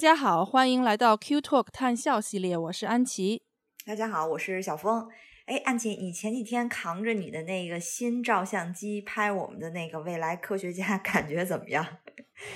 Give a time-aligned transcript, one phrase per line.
[0.00, 3.42] 家好，欢迎来到 Q Talk 探校系列，我是安琪。
[3.84, 5.06] 大家好，我是小峰。
[5.44, 11.86] 哎，安琪，你前几天扛着你的那个新照相机拍我们的那个未来科学家， 感觉怎么样？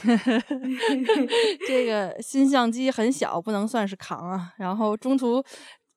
[1.68, 4.54] 这个新相机很小，不能算是扛啊。
[4.56, 5.44] 然后中途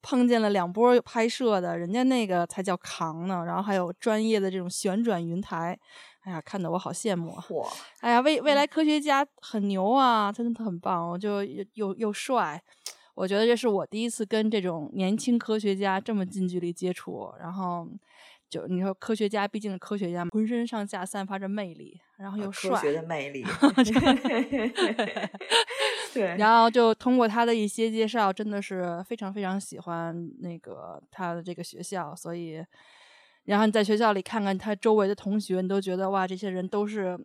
[0.02, 3.46] 碰见了两波拍摄的，人家那个才叫扛呢。
[3.46, 5.80] 然后还有专业的这种旋转云台。
[6.28, 7.42] 哎呀，看得我好羡慕啊！
[7.48, 7.66] 嚯，
[8.02, 12.62] 哎呀，未未来科学家很牛啊，真的很棒，我就又又又帅。
[13.16, 17.32] 我觉得这是我第一次跟这种年轻科学家这么近距离接触。
[17.40, 17.88] 然后
[18.50, 22.72] 就你说科学家，毕竟是科学家，浑身上下散发着魅力，然后又帅。
[22.72, 23.46] 科学的魅力。
[26.14, 26.36] 对。
[26.36, 32.62] 然后就通过他的一些介绍，真的是非常非常喜欢那个他的这个学校，所以。
[33.48, 37.18] 然后你在学校里看看他周围的同学，你都觉得哇，这些人都是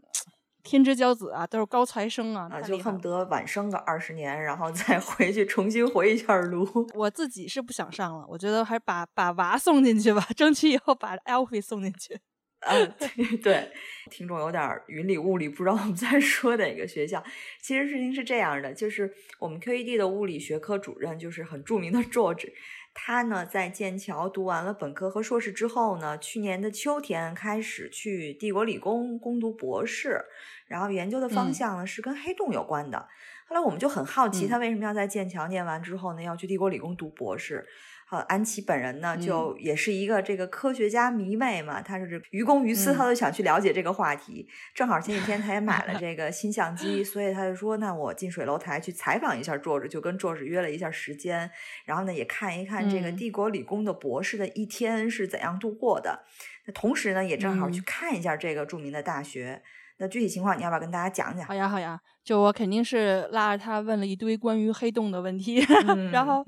[0.62, 6.64] 天之骄子啊，都是高材生啊，就恨不得晚生个二十年，然后再 回去重新回一下炉。
[6.94, 12.16] 我自己是不想上了，我觉得还是把把娃送进去吧， 争取以后把 Alfie 送进去。
[12.60, 12.94] 嗯，
[13.42, 13.72] 对，
[14.08, 17.20] 听众有点云里雾里，不知道我们在说哪个学校。
[17.60, 22.48] 其实事情是这样的，就是我们 QED 的物理学科主任，就是很著名的 George。
[22.94, 30.24] 他呢，在剑桥读完了本科和硕士之后呢，去年的秋天开始去帝国理工攻读博士，
[30.66, 33.08] 然后研究的方向呢是跟黑洞有关的。
[33.46, 37.66] 后来我们就很好奇，他为什么要在剑桥念完之后呢，要去帝国理工读博士？
[38.12, 44.46] 呃，安琪本人呢，就也是一个这个科学家迷妹嘛，他是这于公于私，他都想去了解这个话题。
[44.74, 51.50] 正好前几天他也买了 这个新相机，所以他就说，那我近水楼台去采访一下作者，就跟作者约了一下时间，
[51.86, 56.26] 然后呢也看一看这个帝国理工的博士的一天是怎样度过的。
[56.66, 59.62] 那同时呢，也正好去看一下这个著名的大学。
[60.02, 61.46] 那具体情况你要不要跟大家讲讲？
[61.46, 65.64] 好呀，好呀，就我肯定是拉着他问了一堆关于黑洞的问题，
[66.10, 66.44] 然后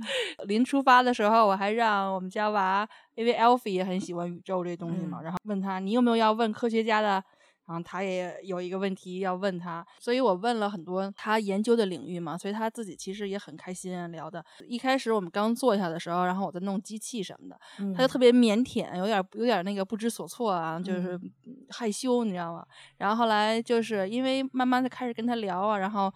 [0.46, 2.84] 临出发的时候，我还让我们家娃，
[3.14, 7.22] 因为 Alfie 也很喜欢宇宙这东西嘛，然后问他你有没有要问科学家的。
[7.66, 14.44] 然后他也有一个问题要问他，所以我问了很多他研究的领域嘛，所以他自己其实也很开心聊的。
[14.68, 17.58] 一开始我们刚坐下的时候，然后我在弄机器什么的，
[17.94, 21.18] 他就特别腼腆，有点有点那个不知所措啊，就是
[21.70, 22.64] 害羞，你知道吗？
[22.98, 26.12] 然后后来就是因为慢慢的开始跟他聊啊，然后。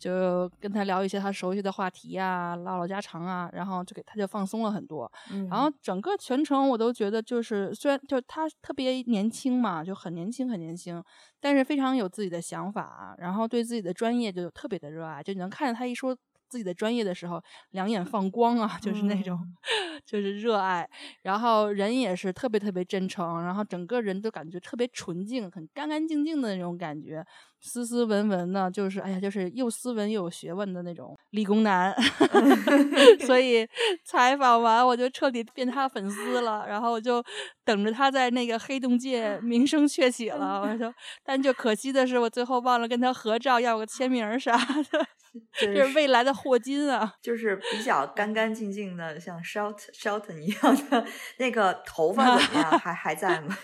[0.00, 5.10] 就跟他聊一些他熟悉的话题呀，唠唠家常啊，然后就给他就放松了很多。
[5.50, 11.04] 然后整个全程我都觉得，就是虽然就他特别年轻嘛，就很年轻很年轻，
[11.38, 15.22] 但是非常有自己的想法，然后对自己的专业就特别的热爱。
[15.22, 16.16] 就你能看见他一说
[16.48, 17.40] 自己的专业的时候，
[17.72, 19.38] 两眼放光啊，就是那种
[20.06, 20.88] 就是热爱。
[21.22, 27.24] 然后人也是特别特别真诚，然后整个人都感觉特别纯净，很干干净净的那种感觉。
[27.60, 31.94] 斯斯文文的，就是哎呀，就是又斯文又有学问的那种理工男，
[33.26, 33.66] 所 以
[34.04, 37.22] 采访完我就彻底变他粉丝了，然后我就
[37.64, 40.60] 等着他在那个黑洞界名声鹊起了。
[40.62, 40.92] 我说，
[41.24, 45.06] 但就可惜的是，我最后忘了跟他合照，要个签名啥的。
[45.54, 51.06] 这是未来的霍金啊，就是比较干干净净的，像 Shelton Shelton 一样的
[51.38, 52.76] 那个头发怎么样？
[52.80, 53.56] 还还在吗？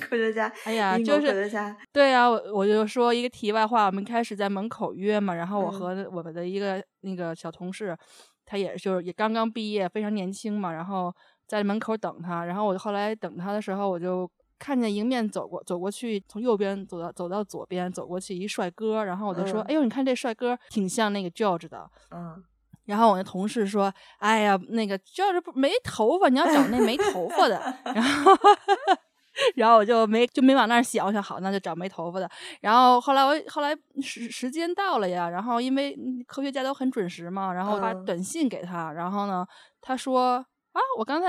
[0.00, 1.76] 科学家，哎呀，就是科学家。
[1.92, 7.96] 对啊，我我就说一个题外话，我们开始在门口约嘛，然后我和我们的一个那个小同事，
[8.44, 11.14] 他也就是也刚刚毕业，非常年轻嘛，然后
[11.46, 14.30] 在门口等他，然后我后来等他的时候，我就。
[14.58, 22.42] 看见迎面走过走过去，从右边走到走到左边走过去一帅哥，然后我就说：“哎呦，你看这帅哥挺像那个 George 的。”嗯，
[22.86, 28.32] 然后我那同事说：“哎呀，那个 George 没头发，你要找那没头发的。”然后，
[29.54, 32.28] 然后我就没就没往那儿想，我想好那就找没头发的。
[32.60, 35.96] 然后后来我后来时时间到了呀，然后因为
[36.26, 39.46] 科学家都很准时嘛，然后发短信给他，然后呢，
[39.80, 40.36] 他说
[40.72, 41.28] ：“啊，我刚才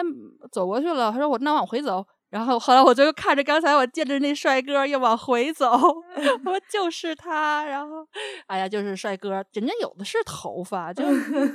[0.52, 5.72] 走过去了。”他说：“我那往回走。”然后后来我就看着刚才我见着那帅哥又往回走，
[6.44, 7.64] 我说就是他。
[7.64, 8.06] 然后，
[8.48, 11.06] 哎呀，就是帅哥，人家有的是头发，就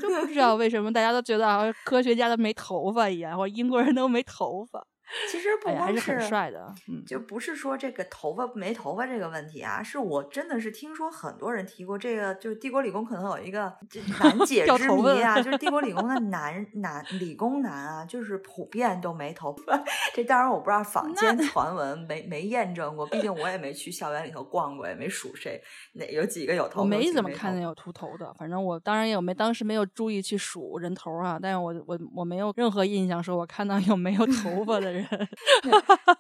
[0.01, 4.83] 就不知道为什么大家都觉得啊，科学家都没头发一样，或者英国人都没头发。
[5.31, 13.73] 其实不光是很帅的，嗯，就不是说这个头发没头发这个问题啊，是我真的是听说很多人提过这个，就是帝国理工可能有一个
[14.21, 19.83] 难解之谜啊，就是帝国理工的 男男理工男啊，就是普遍都没头发。
[20.15, 25.61] 这当然我不知道坊间传闻没没验证过，毕竟我也没去校园里头逛过，也没数谁
[25.95, 28.33] 哪有几个有头发，没怎么看见有秃头的。
[28.35, 35.02] 反正我当然也没当时没有注意去数人头啊，但是我我我没有任何印象说我看到有没有头发的人。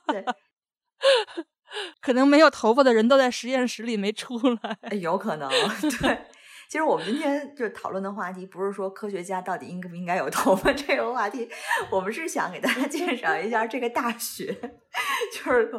[0.08, 0.24] 对，
[2.00, 5.48] 可能没有头发的人都在实验室里没出来，有可能。
[6.00, 6.26] 对，
[6.68, 11.48] 其实我们今天就讨论的话题不是说科学家到底应不应该有头发这个话题，
[11.90, 14.52] 我们是想给大家介绍一下这个大学，
[15.34, 15.70] 就是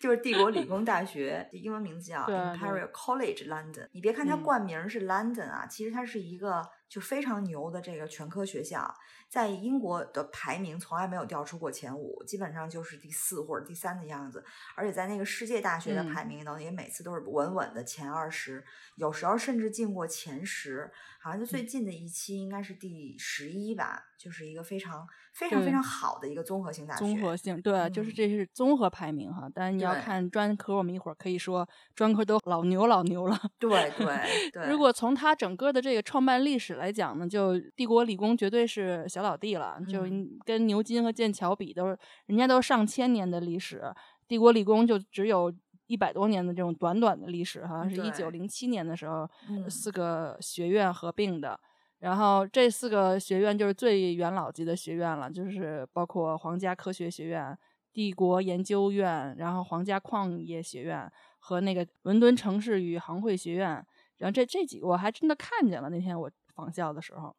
[0.00, 3.88] 就是帝国理工大学，英文名字叫 Imperial College London。
[3.92, 8.94] 你别看它冠名是 London 啊，其实它是一个就非常牛的这个全科学校。
[9.28, 14.42] 在英国的排名从来没有掉出过前五，基本上就是第四或者第三的样子。
[14.74, 18.64] 而且在那个世界大学的排名呢，也每次都是稳稳的前二十，
[18.96, 20.90] 有时候甚至进过前十。
[21.20, 26.98] 好像就最近的一期应该是第十一吧，就是一个非常非常非常好的一个综合性大学。
[26.98, 29.48] 综合性，对，就是这是综合排名哈。
[29.54, 33.38] 但是你要看专科，我们一会儿可以说专科都老牛老牛了。
[33.58, 34.06] 对对
[34.52, 34.68] 对。
[34.68, 40.02] 如果从它整个的这个创办历史来讲呢，就帝国理工绝对是小老弟了，就
[40.44, 43.82] 跟牛津和剑桥比，都是人家都上千年的历史，
[44.26, 45.54] 帝国理工就只有。
[45.88, 49.26] 一百多年的这种短短的历史，好像是一九零七年的时候，
[49.70, 51.58] 四个学院合并的。
[51.98, 57.56] 然后这四个学院就是最元老级的学院了，就是包括皇家科学学院、
[57.92, 63.84] 帝国研究院，然后皇家矿业学院和那个伦敦城市与行会学院。
[64.16, 66.30] 然后这这几个我还真的看见了，那天我。
[66.58, 67.32] 访校的时候，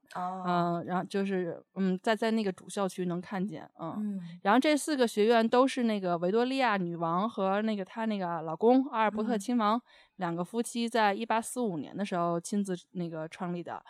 [0.46, 9.82] 嗯，然后就是，嗯，在在那个主校区能看见，嗯，然后这四个学院都是那个维多利亚女王和那个她那个老公阿尔伯特亲王
[10.16, 13.84] 两个夫妻在一八四五年的时候亲自那个创立的。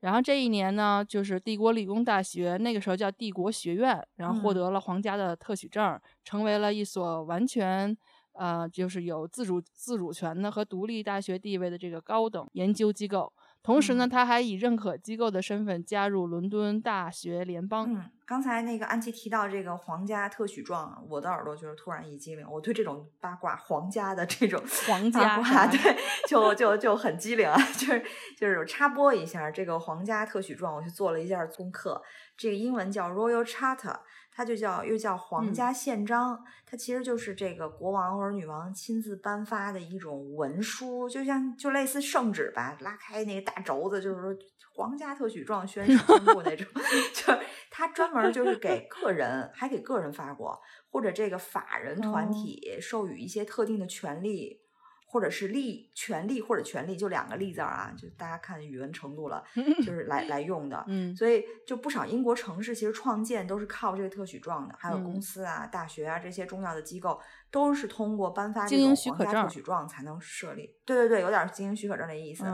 [0.00, 7.96] 然后这一年呢，就是帝国理工大学那个时候叫帝国学院，然后获得了皇家的特许证，成为了一所完全，
[8.32, 13.32] 呃，就是有自主自主权的和独立大学地位的这个高等研究机构。
[13.62, 17.92] 同时呢，他还以认可机构的身份加入伦敦大学联邦。
[17.92, 22.46] 嗯，刚才那个安琪提到这个皇家特许状，我的耳朵就是突然一激灵。
[22.50, 25.96] 我对这种八卦，皇家的这种皇家对，
[26.26, 27.56] 就就就很机灵啊。
[27.76, 28.02] 就是
[28.38, 32.00] 就是插播一下这个皇家特许状，我去做了一下功课。
[32.36, 33.96] 这个英文叫 Royal Charter。
[34.38, 44.32] 它就叫又叫皇家宪章，它其实就是这个国王或者女王亲自颁发的一种文书，就像就类似圣旨吧，拉开那个大轴子，就是说
[44.72, 46.68] 皇家特许状宣誓宣布那种，
[47.12, 47.38] 就是
[47.68, 50.56] 它专门就是给个人，还给个人发过，
[50.88, 54.60] 或者这个法人团体授予一些特定的权利。
[55.10, 59.42] 或者是利权利或者权利，就两个利字儿啊，就大家看语文程度了，
[59.78, 60.84] 就 是来来用的。
[60.86, 67.18] 嗯，所以就不少英国城市其实创建都是靠这个特许状的，还有公司啊、大学啊这些重要的机构
[67.50, 70.76] 都是通过颁发这种皇家特许状才能设立。
[70.84, 72.44] 对对对，有点经营许可证的意思。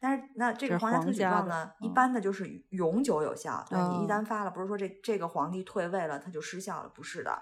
[0.00, 3.64] 但是那这个皇家特许状呢，一般的就是永久有效。
[3.70, 7.40] 对你一旦发了，不是说这这个皇帝退位了，它就失效了，不是的。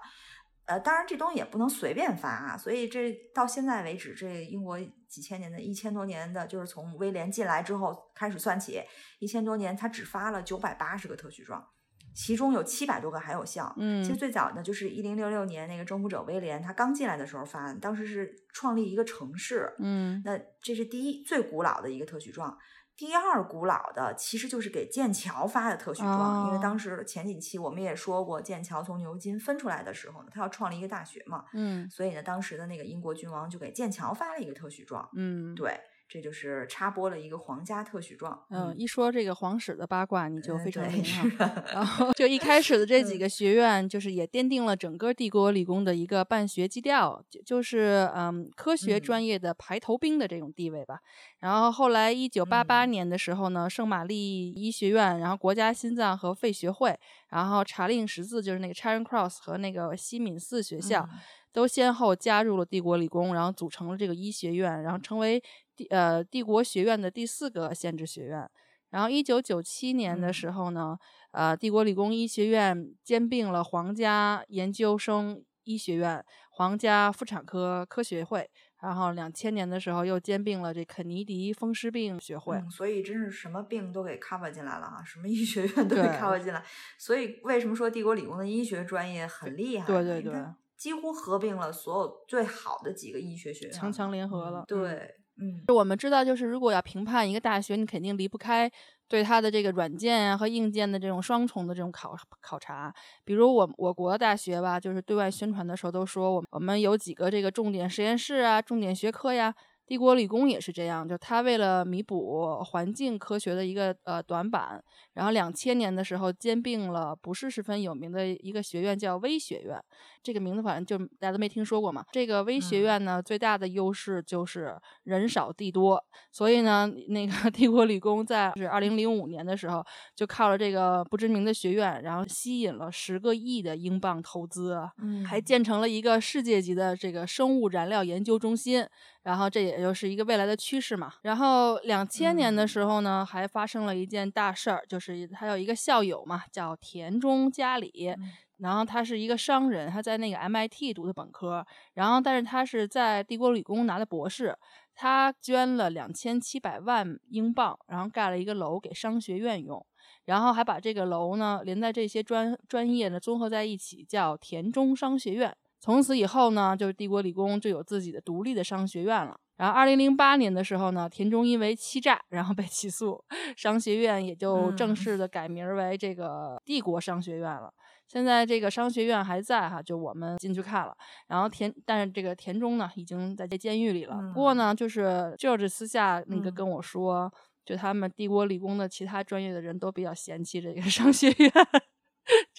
[0.68, 4.78] 呃，当然这东西也不能随便发啊，所以这到现在为止，这英国
[5.08, 8.82] 几千年的一千多年的，就是从威廉进来之后开始算起，
[9.18, 11.66] 一千多年，他只发了九百八十个特许状，
[12.14, 13.74] 其中有七百多个还有效。
[13.78, 19.74] 嗯，其实最早呢，就是一零六六年那个征服者威廉他刚进来的时候发，当时是创立一个城市。
[19.78, 22.58] 嗯，那这是第一最古老的一个特许状。
[22.98, 35.80] 第二古老的其实就是给剑桥发的特许状，因为当时前几期我们也说过，剑桥从牛津分出来的时候呢，他要创立一个大学嘛，嗯，所以呢，当时的那个英国君王就给剑桥发了一个特许状，嗯，对。
[36.08, 38.46] 这就是插播了一个皇家特许状。
[38.48, 41.64] 嗯，一说这个皇室的八卦，你就非常灵哈。
[41.72, 51.00] 然后就一开始的这几个学院，就是也奠定了整个帝国理工的一个办学基调，就是嗯科学专业的排头兵的这种地位吧。
[51.40, 56.98] 然后后来一九八八年的时候呢，圣玛丽医学院，然后国家心脏和肺学会，
[57.28, 61.06] 然后查令十字就是那个 Charing Cross 和那个西敏寺学校，
[61.52, 65.42] 都先后加入了帝国理工，然后组成了这个医学院，然后成为。
[65.78, 68.50] 帝呃帝国学院的第四个限制学院，
[68.90, 70.98] 然后一九九七年的时候呢，
[71.30, 86.64] 呃帝国理工医学院兼并了皇家研究生医学院、皇家妇产科科学会，然后两千年的时候又兼并了这肯尼迪风湿病学会，所以真是什么病都给 cover 进来了啊，什么医学院都给 cover 进来。
[86.98, 89.86] 所以为什么说帝国理工的医学专业很厉害？
[89.86, 90.42] 对对对，
[90.76, 94.48] 几乎合并了所有最好的几个医学学院，强强联合。
[94.50, 94.64] 了。
[94.66, 98.70] 对，嗯，我们知道，就是如果要评判一个大学，你肯定离不开。
[99.10, 102.92] 对它的这个软件啊和硬件的这种双重的这种考考察，
[103.24, 109.54] 比如我我国的大学吧，就是对外宣传的时候都说我我们有几个这个重点实验室啊，重点学科呀。
[109.86, 119.82] 帝国理工也是这样，就他为了弥补环境科学的一个呃短板，然后两千年的时候兼并了不是十分有名的一个学院，叫微学院。
[120.22, 122.04] 这个名字反正就大家都没听说过嘛。
[122.12, 129.84] 这个微学院呢，最大的优势就是人少地多，所以呢，那个 帝国理工在是二零零五年的时候，
[130.14, 138.86] 就靠了这个不知名的学院，然后吸引了十个亿的英镑投资，嗯，还建成了一个世界级的这个生物燃料研究中心。
[139.24, 141.12] 然后这也就是一个未来的趋势嘛。
[141.20, 148.14] 然后两千年的时候呢，还发生了一件大事儿，就是他有一个校友嘛，叫田中家里。
[148.58, 154.56] 然后他是一个商人，他在那个 MIT 读的本科，然后但是他是在帝国理工拿的博士。
[155.00, 159.86] 他捐了两千七百万英镑，然后盖了一个楼给商学院用，
[160.24, 165.56] 然后还把这个楼呢连在这些专专业呢综合在一起，叫田中商学院。
[165.78, 169.38] 从此以后呢，就是帝国理工就有自己的独立的商学院了。
[169.56, 173.24] 然后，二零零八年的时候呢，田中因为欺诈，然后被起诉，
[173.56, 177.72] 商学院也就正式的改名为这个帝国商学院了。
[178.08, 180.96] 现在这个商学院还在哈，就我们进去看了。
[181.26, 184.16] 然后田，但是这个田中呢，已经在这监狱里了。
[184.34, 187.30] 不过呢，就是 George 私下那个跟我说，
[187.66, 191.52] 就他们帝国理工的其他专业的人都比较嫌弃这个商学院。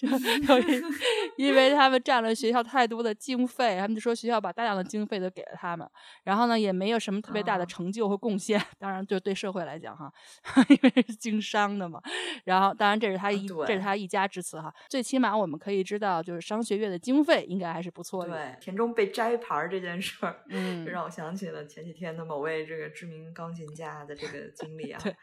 [0.00, 0.58] 就
[1.36, 5.88] 因为他们占了学校太多的经费，他们就说学校把大量的经费都给了他们，
[6.24, 8.60] 然后呢也没有什么特别大的成就和贡献。
[8.78, 10.12] 当然，就对社会来讲哈，
[10.68, 12.00] 因为是经商的嘛。
[12.44, 14.72] 然后，当然这是他一这是他一家之词哈。
[14.88, 18.30] 最起码我们可以知道，就是商学院的经费应该还是不错的。
[18.30, 25.00] 对，田中被摘牌这件事儿，嗯， 让我想起了前几天的某位这个知名钢琴家的这个经历啊。
[25.04, 25.14] 对，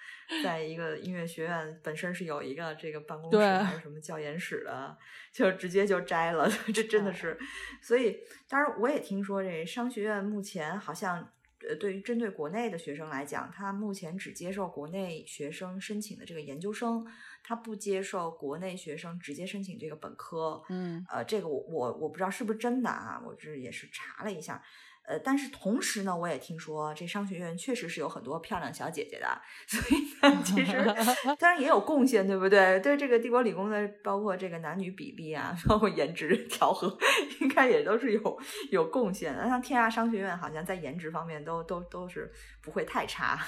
[0.44, 4.98] 在一个音乐学院本身是有一个这个办公室还是什么教研室的。
[5.32, 7.38] 就直接就摘了， 这真的是。
[7.80, 8.18] 所以，
[8.50, 11.20] 当然我也听说，这商学院目前好像，
[11.68, 17.06] 呃，对于针对国内的学生来讲，他目前只接受国内学生申请的这个研究生，
[17.44, 20.64] 他不接受国内学生直接申请这个本科。
[20.70, 24.64] 嗯，呃，这个我我我不知道是不是真的啊，我这也是查了一下。
[25.08, 30.84] 呃，但是同时呢，我也听说这商学院确实是有很多漂亮小姐姐的， 所以呢，其实
[31.40, 32.78] 当然也有贡献，对不对？
[32.82, 36.98] 对这个帝国理工的，包括这个男女比例啊， 包括颜值调和，
[37.40, 39.48] 应该也都是有有贡献的。
[39.48, 42.30] 像天涯商学院，好像在颜值方面都都都是
[42.62, 43.40] 不会太差。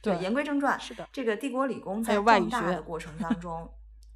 [0.00, 3.68] 对，言归正传，是的，这个帝国理工在壮大的过程当中，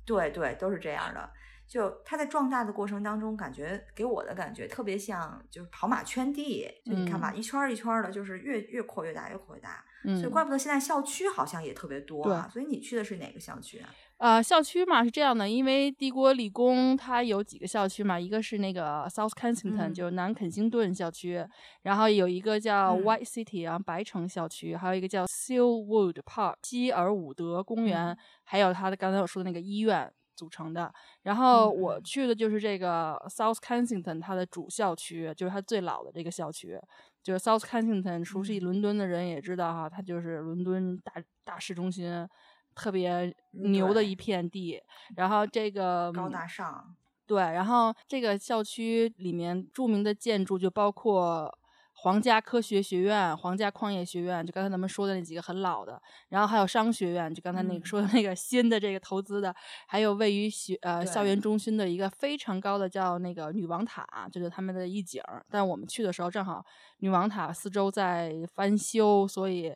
[0.06, 1.28] 对对，都是这样的。
[1.66, 6.70] 就它在壮大的过程当中，感觉给我的感觉特别像，就是跑马圈地。
[6.84, 9.84] 就你看吧，一圈一圈的，就是越越扩越大，越扩越大。
[10.04, 12.48] 嗯，所以怪不得现在校区好像也特别多啊。
[12.52, 13.88] 所以你去的是哪个校区啊？
[14.18, 21.44] 呃，校区嘛是这样的，因为帝国理工它有几个校区嘛，一个是那个 South Kensington，就是南肯辛顿校区，
[21.82, 30.12] 然后有一个叫 White City 啊白城校区，还有一个叫 Sealwood Park 希尔伍德公园，还有它的刚才我说的那个医院。
[30.36, 36.78] 组成的，然后我去的就是这个 South Kensington，它的主校区就是它最老的这个校区，
[37.22, 38.22] 就是 South Kensington。
[38.24, 41.12] 熟悉伦敦的人也知道哈，它就是伦敦大
[41.44, 42.28] 大市中心，
[42.74, 44.82] 特别牛的一片地。
[45.16, 46.94] 然后这个高大上，
[47.26, 51.58] 对，然后这个校区里面著名的建筑就包括。
[52.04, 59.56] 皇家科学学院、皇家矿业学院，就刚才咱们说的那几个很老的，然后还有商学院，就刚才那个说的那个新的这个投资的，
[59.86, 65.22] 还有位于学呃校园中心的一个非常高的叫那个女王塔，就是他们的一景。
[65.48, 66.62] 但我们去的时候正好
[66.98, 69.74] 女王塔四周在翻修，所以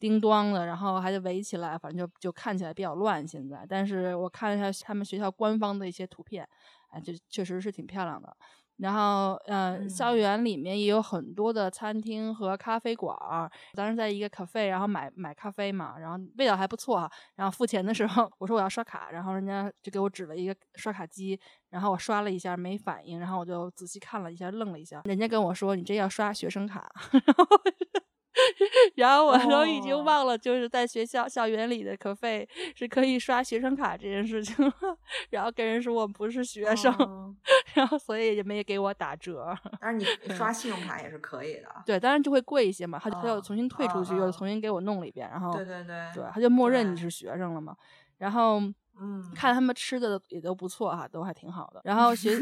[0.00, 3.28] 叮咣的，然后还得围起来，反正就就看起来比较乱。
[3.28, 6.48] 现在，但是我看了一下他们学校官方的一些图片，
[6.88, 8.34] 哎，就确实是挺漂亮的。
[8.78, 13.50] 然后，嗯，校园里面也有很多的餐厅和咖啡馆儿。
[13.74, 17.10] 当时在一个 cafe，，然后买买咖啡嘛，然后味道还不错哈。
[17.34, 21.38] 然后付钱的时候，我说我要刷卡，然后人家就给我指了一个刷卡机，
[21.70, 25.02] 然后我刷了一下没反应，然后我就仔细看了一下，愣了一下。
[25.04, 27.44] 人家跟我说：“你这要刷学生卡。”然后
[29.24, 34.72] 我都已经忘了，就是在学校校园里的可费是可以刷学生卡这件事情了。
[35.30, 37.36] 然后跟人说我不是学生，
[37.74, 39.56] 然后所以也没给我打折。
[39.80, 41.68] 但是你刷信用卡也是可以的。
[41.84, 42.98] 对，当然就会贵一些嘛。
[43.02, 45.28] 他他又重新退出去，又重新给我弄了一遍。
[45.30, 47.76] 然后对对对，对，他就默认你是学生了嘛。
[48.18, 48.62] 然后。
[49.00, 51.80] 嗯，看他们吃的也都不错哈，都还挺好的。
[51.84, 52.36] 然后学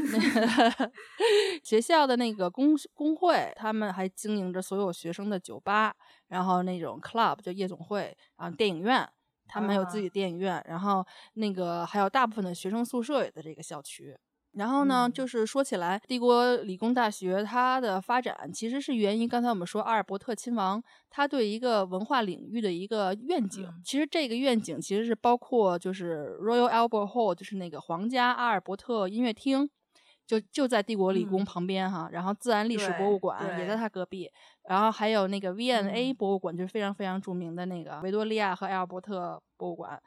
[1.63, 5.95] 学校的那个工工会，他们还经营着所有学生的酒吧，
[6.29, 9.09] 然后那种 club 就夜总会啊，电影院，
[9.47, 10.65] 他们还有自己电影院。
[10.67, 14.17] 然后那个还有大部分的学生宿舍也在这个校区。
[14.57, 23.69] 然后呢，就是说起来，帝国理工大学它的发展其实是源于刚才我们说阿尔伯特亲王他对一个文化领域的一个愿景。
[23.85, 29.69] 其实这个愿景其实是包括就是 Royal Albert Hall，就是那个皇家阿尔伯特音乐厅，
[30.27, 32.09] 就就在帝国理工旁边哈。
[32.11, 34.31] 然后自然历史博物馆也在它隔壁，
[34.71, 40.01] 然后还有那个 V&A 博物馆，就是非常非常著名的那个维多利亚和阿尔伯特博物馆。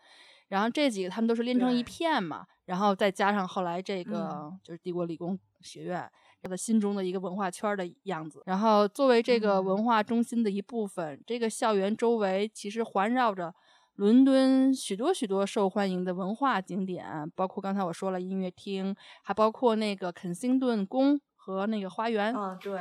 [0.47, 2.47] 然后这几个他们都是连成一片嘛。
[2.69, 6.07] 然后再加上后来这个就是帝国理工学院，
[6.39, 8.43] 他的心中的一个文化圈的样子。
[8.45, 13.51] 然后作为这个文化中心的一部分，这个校园周围其实环绕着
[13.95, 22.31] 伦敦许多许多受欢迎的文化景点，包括刚才我说了音乐厅，还包括那个肯辛顿宫和那个花园。
[22.35, 22.79] 嗯，对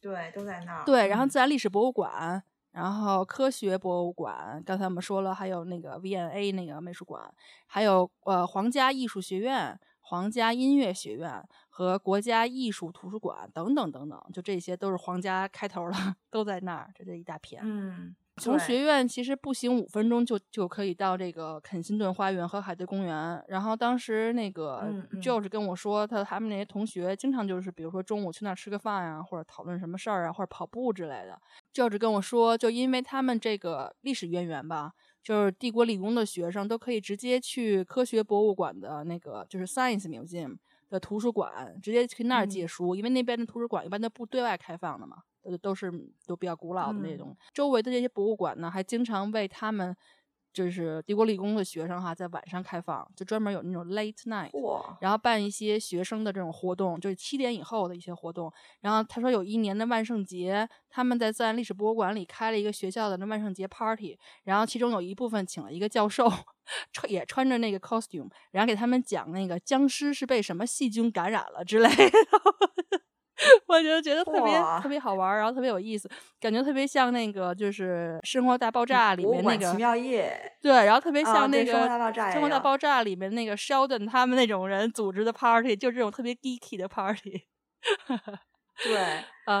[0.00, 0.84] 对，都在那儿。
[0.84, 2.42] 对，然后自然历史博物馆。
[2.70, 7.32] 然后科学博物馆，刚才我们说了，还有那个 V&A 那个美术馆，
[7.66, 15.96] 还有呃皇家艺术学院、皇家音乐学院和国家艺术图书馆等等等等，就这些都是皇家开头的，
[16.30, 17.60] 都在那儿，就这一大片。
[17.64, 18.14] 嗯。
[18.38, 23.42] 从学院其实步行五分钟就就可以到这个肯辛顿花园和海德公园。
[23.48, 24.82] 然后当时那个
[25.20, 31.40] George 跟我说，他他们那些同学经常就是，比如说中午去那儿吃个饭呀，或者讨论什么事儿啊，或者跑步之类的。
[31.74, 34.92] George 跟我说，就因为他们这个历史渊源吧，
[35.22, 40.56] 就是帝国理工的学生都可以直接去科学博物馆的那个就是 Science Museum
[40.88, 45.18] 的图书馆，直接去那儿借书，因为那边的图书馆一般都不对外开放的嘛。
[45.56, 45.90] 都是
[46.26, 49.96] 都比较古老的那种，周围的这些博物馆呢，还经常为他们
[50.52, 54.50] 就是帝国理工的学生哈，在晚上开放，就专门有那种 late night，
[55.00, 58.52] 然后办一些学生的这种活动，就是七点以后的一些活动。
[58.80, 66.28] 然后他说有一年的万圣节，他们在自然历史博物馆里开了一个学校的那万圣节 party，然后其中有一部分请了一个教授，
[66.92, 72.10] 穿也穿着那个 costume，然后给他们讲那个僵尸是被什么细菌感染了之类的。
[73.66, 76.08] 我就觉得特别特别好玩，然后特别有意思，
[76.40, 87.44] 感觉特别像那个就是《生活大爆炸》里面那个奇妙夜，对，然后特别像那个《生活大爆炸》生活大爆炸里面那个 Sheldon 他们那种人组织的 party，就这种特别 geeky 的 party。
[88.84, 88.96] 对，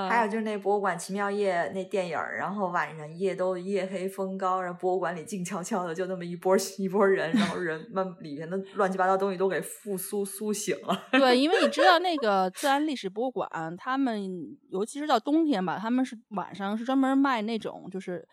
[0.08, 11.08] 还有就是那博物馆奇妙夜那电影然后晚上夜都夜黑风高，然后博物馆里静悄悄的，就那么一波一波人，然后人们里面的乱七八糟东西都给复苏苏醒了。
[11.10, 14.22] 对，因为你知道那 个自然历史博物馆，他们
[14.70, 18.24] 尤其是到冬天吧，他们是晚上是专门卖那种就是，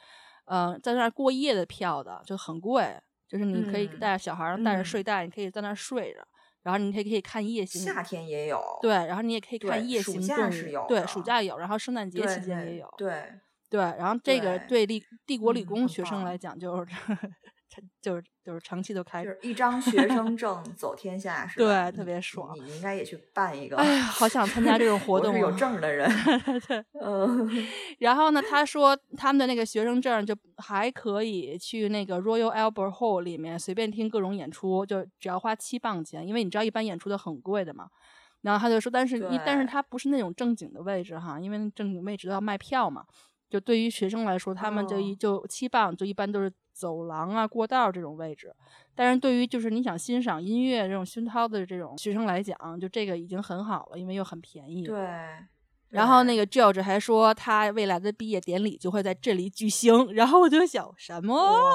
[0.45, 2.95] 呃，在那儿过夜的票的，就很贵，
[3.27, 6.19] 就是你可以带着小孩带着睡袋，你可以在那儿睡着。
[6.65, 13.23] 然后你可以可以看夜行，夏天也有，对，然后你也可以看夜行动物，对，暑假有，然后圣诞节期间也有，对
[13.69, 16.91] 对，然后这个对帝帝国理工学生来讲就是。
[18.01, 21.91] 就是就是长期都开，就是一张学生证 走天下，是吧？
[21.91, 22.55] 对，特别爽。
[22.57, 23.77] 你应该也去办一个。
[23.77, 25.33] 哎呀，好想参加这种 活动。
[25.33, 26.09] 是有证的人。
[27.01, 27.49] 嗯。
[27.99, 37.89] 然后呢，他说他们的那个学生证就还可以去那个 Royal Albert Hall 里面随便听各种演出，就只要花七磅钱，因为你知道一般演出都很贵的嘛。
[38.41, 43.03] 然后他就说，但是一但是他不是那种正经的位置哈，因为正经位置都要卖票嘛。
[43.49, 46.51] 就对于学生来说，他们就一就七磅，就一般都是。
[46.75, 48.53] 走廊啊，过道这种位置，
[48.93, 54.83] 但是对于就是你想欣赏音乐这种熏陶的这种学生来讲，就这个已经很好了，因为又很便宜。
[54.83, 54.97] 对。
[55.95, 60.13] 然后那个 George 还说，他未来的毕业典礼就会在这里举行。
[60.13, 61.33] 然后我就想，什么？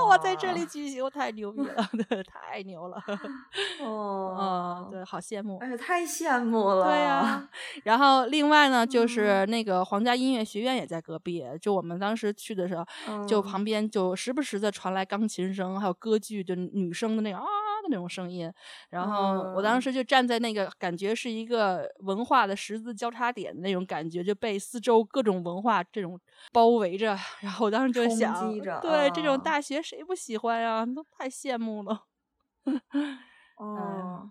[0.09, 3.03] 我在这里举行，太牛逼了， 对，太牛了。
[3.83, 5.57] 哦，对，好羡慕。
[5.59, 6.85] 哎呀，太羡慕了。
[6.85, 7.49] 对呀。
[7.85, 11.43] 然后另外呢，就是那个皇家音乐学院也在隔壁。
[11.61, 12.85] 就我们当时去的时候，
[13.27, 17.45] 就旁边就时不时的传来钢琴声，还有歌剧，就女生的那个啊。
[17.83, 18.53] 的那种声音，
[18.91, 26.19] 然后我当时就站在那个感觉是一个文化的十字交叉点的那种感觉，就被四周各种文化这种
[26.53, 30.85] 包围着， 然后我当时就想，对这种大学谁不喜欢呀？
[30.87, 32.05] 都太羡慕了。
[33.57, 34.31] 哦，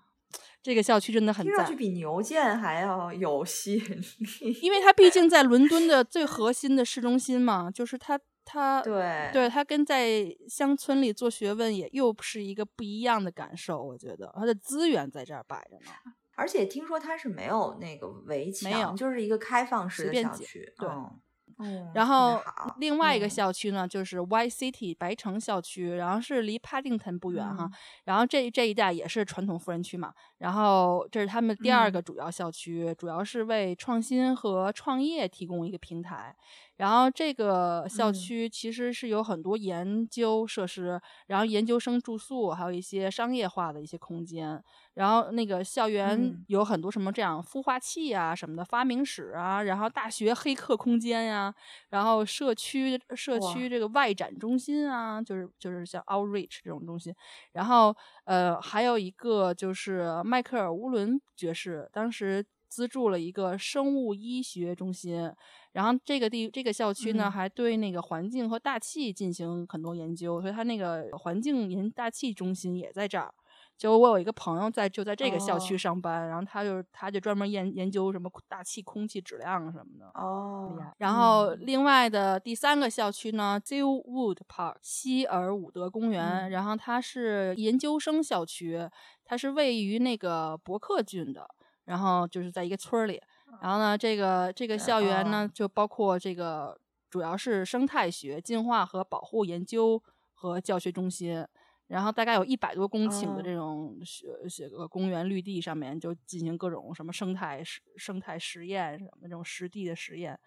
[0.62, 4.02] 这个校区真的很赞，比牛剑还要有吸引
[4.42, 8.20] 力， 因为它毕竟在伦敦的最核心的市中心嘛，就是它。
[8.52, 13.84] 他对对他跟在乡村里做学问也又是一个不一样的感受。
[13.84, 15.92] 我觉得他的资源在这儿摆着呢。
[16.36, 20.74] 而且听说它是没有那个围墙，没有就是一个开放式的小区。
[20.78, 21.20] 对嗯
[21.62, 22.42] 嗯然后
[22.78, 27.66] 另外一个嗯校区呢，就是 Y City 白城校区，然后是离帕丁顿不远哈。
[27.66, 27.72] 嗯
[28.06, 30.14] 然后这这一带也是传统富人区嘛。
[30.38, 36.34] 然后这是他们第二嗯个主要校区，主要是为创新和创业提供一个平台。
[36.80, 44.64] 然后这个校嗯区其实是有很多研究设施，然后研究生住宿，还有一些商业化的一些空间。
[44.94, 51.54] 然后那个校园嗯有很多什么这样孵化器啊什么的发明室啊，然后大学黑客空间呀、
[51.90, 57.14] 然后社区社区这个外展中心啊，就是就是像 Outreach 这种中心。
[57.52, 65.32] 然后呃，还有一个就是迈克尔乌伦爵士当时资助了一个生物医学中心。
[65.74, 73.34] 然后这个地这个校区呢，嗯还对那个环境和大气进行很多研究，所以它那个环境研大气中心也在这儿。
[73.78, 80.06] 就我有一个朋友在就在这个校区哦上班，然后他就他就专门研研究什么大气、空气质量什么的。
[80.16, 80.78] 哦。
[80.98, 88.90] 然后嗯另外的第三个校区呢 z i l Wood Park 希尔伍德公园，嗯然后它是研究生校区，
[89.24, 91.48] 它是位于那个伯克郡的，
[91.90, 93.20] 然后就是在一个村儿里。
[93.62, 100.02] 然后呢，这个这个校园呢，哦就包括这个主要是生态学、进化和保护研究
[100.34, 101.46] 和教学中心。
[101.88, 110.40] 然后大概有一百多公顷的哦这种学这个公园绿地上面，就进行各种什么生态实生态实验什么那种实地的实验，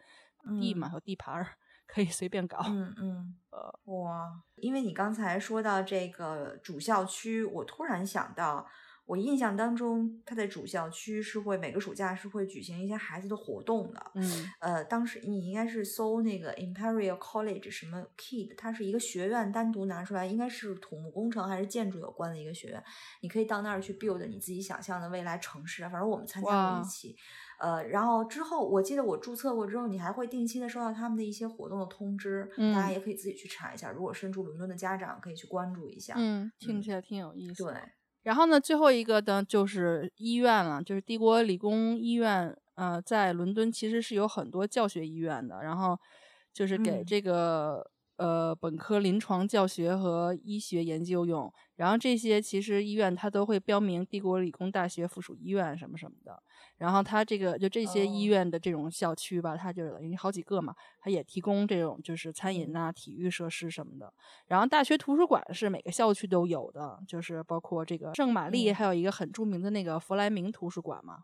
[0.61, 1.49] 地嘛嗯有地盘儿
[1.85, 2.59] 可以随便搞。
[2.69, 8.65] 嗯嗯，呃哇，因为你刚才说到这个主校区，我突然想到，
[9.05, 14.13] 我印象当中，它在主校区是会每个暑假是会举行一些孩子的活动的。
[14.15, 22.83] 嗯呃，当时你应该是搜那个 Imperial College 什么 Kid，它是一个学院单独拿出来，应该是土木工程还是建筑有关的一个学院，
[23.21, 25.91] 你可以到那儿去 build 你自己想象的未来城市啊。
[25.91, 27.17] 反正我们参加过一期，
[27.59, 33.91] 呃，然后之后我记得我注册过之后，你还会定期的收到他们的一些活动的通知，嗯大家嗯也可以自己去查一下。
[33.91, 36.15] 如果身处伦敦的家长可以去关注一下。
[36.17, 37.65] 嗯，听嗯起来挺有意思。
[37.65, 37.75] 对，
[38.23, 42.57] 然后呢，最后一个呢就是医院了，就是帝国理工医院。
[42.75, 46.01] 呃，在伦敦其实是有很多教学医院的，然后
[46.55, 51.53] 就是给嗯这个、呃本科临床教学和医学研究用。
[51.77, 56.41] 然后这些其实医院它都会标明帝国理工大学附属医院什么什么的。
[56.77, 64.13] 然后它这个就这些医哦院的这种校区吧，它就等于好几个嘛，它也提供这种就是餐饮呐、体育设施什么的。
[64.47, 71.19] 然后大学图书馆是每个校区都有的，就是包括这个圣玛丽，嗯还有一个很著名的那个弗莱明图书馆嘛。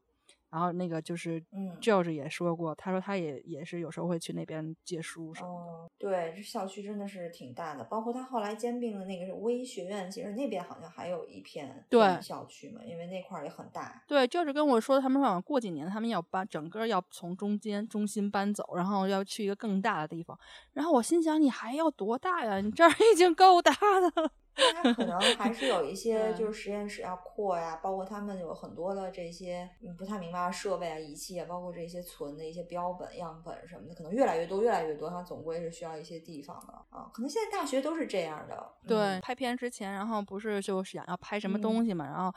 [0.51, 5.73] 然后那个就是嗯 George 也说过，他说他也也是有时候会去那边借书什么的。
[5.73, 14.03] 哦，对，这校区真的是挺大的，包括他后来兼并的那个微学院，其实那边好像还有一片对校区嘛，因为那块儿也很大。
[14.07, 20.39] 对，George 跟我说，他们好像过几年他们要搬，整个要从中间中心搬走，然后要去一个更大的地方。
[20.73, 22.61] 然后我心想，你还要多大呀？
[22.61, 24.31] 你这儿已经够大的了。
[24.75, 37.11] 它可能还是有一 些就是实验室要扩呀，包括他们有很多的这些你不太明白的设备啊、仪器啊，包括这些存的一些标本、样本什么的，可能越来越多、越来越多，它总归是需要一些地方的啊。
[37.13, 38.73] 可能现在大学都是这样的。
[38.87, 42.33] 对，嗯拍片之前，然后不是就想要拍什么嗯东西嘛，然后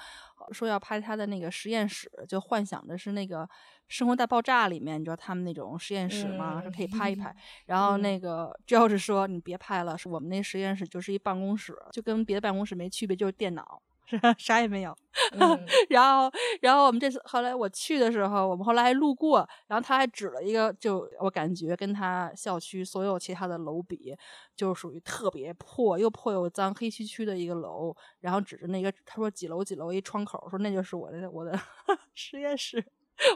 [0.52, 3.44] 说要拍他的那个实验室，就幻想的是那个
[3.92, 7.36] 《生活大爆炸》里面，你知道他们那种实验室嘛，说可以拍一拍。
[7.66, 13.82] 然后那个 George 说：“你别拍了，是我们那实验室就是一办公室，就跟别的办公室没区别，就是电脑。
[14.12, 14.94] ”是啥也没有，
[15.40, 24.14] 嗯 然后，然后我们这次后来我去的时候，我们后来还路过，然后他还指了一个，就我感觉跟他校区所有其他的楼比，
[24.54, 31.58] 就是属于特别破又破又脏、黑黢黢的一个楼，然后指着那个他说几楼几楼一窗口，说那就是我的我的
[32.14, 32.84] 实验室。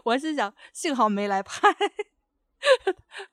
[0.04, 1.68] 我心想，幸好没来拍，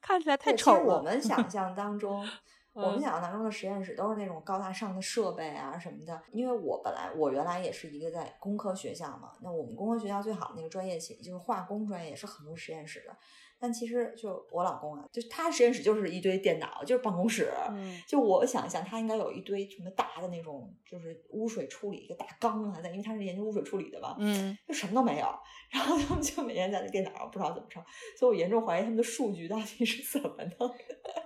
[0.01, 0.79] 看起来太丑了。
[0.79, 2.27] 实我们想象当中，
[2.73, 6.21] 我们嗯想象当中的实验室都是那种高大上的设备啊什么的。
[6.31, 13.15] 因为我本来我原来也是一个在工科学校嘛，那我们工科学校最好的那个专业其就是化工专业，也是很多实验室的。
[13.63, 17.49] 但其实就我老公啊，就他实验室就是一堆电脑，就是办公室。
[17.69, 25.27] 嗯就我想象，他应该有一堆什么大的那种，就是污水处理一个大缸啊，在因为他是研究污水处理的嘛，嗯，就什么都没有。
[25.69, 27.81] 然后他们就每天在那电脑上不知道怎么着，
[28.19, 30.75] 所以我严重怀疑他们的数据到底是怎么弄的。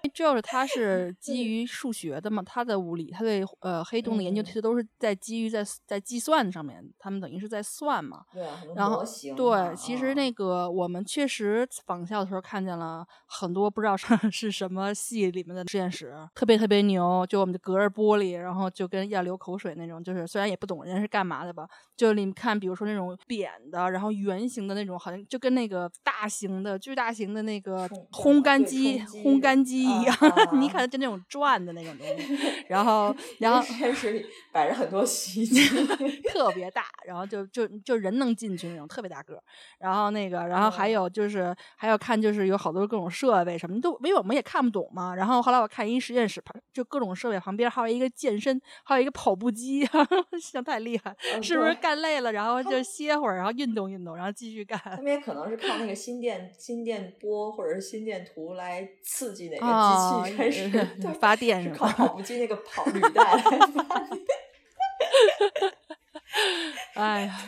[0.13, 8.23] 就是他是基于数学的嘛，他的物理，他对呃黑洞的研究嗯其实都是在基于在在计算上面，他们等于是在算嘛。
[8.31, 8.45] 对
[8.75, 9.03] 然后。
[9.35, 30.15] 对，其实嗯那个我们确实仿效的时候看见了很多不知道是 是什么系里面的实验室，特别特别牛，就我们就隔着玻璃，然后就跟要流口水那种，就是虽然也不懂人家是干嘛的吧，就你们看，比如说那种扁的，然后圆形的那种，好像就跟那个大型的、巨大型的那个烘干机、烘干机一样，
[30.59, 32.37] 你看就那种转的那种东西，
[32.67, 35.65] 然后然后实验室里摆着很多洗衣机，
[36.29, 39.43] 特别大，然后就就就人能进去那种特别大个儿，
[39.79, 45.13] 然后那个，然后还有就是还要看就是有好多各种设备什么都，因为我们也看不懂嘛。
[45.13, 49.85] 然后后来我看一实验室旁就各种设备旁边还有一个健身，还有一个跑步机，
[50.41, 54.79] 想太厉害，是不是干累了然后就 歇会儿，然后运动运动，然后继续干。
[54.79, 60.69] 他 们也可能是靠那个心电心电波或者是心电图来刺激哪个机器开始
[61.19, 64.21] 发电，是靠跑步机那个跑履带来发电。
[66.93, 67.39] 哎呀，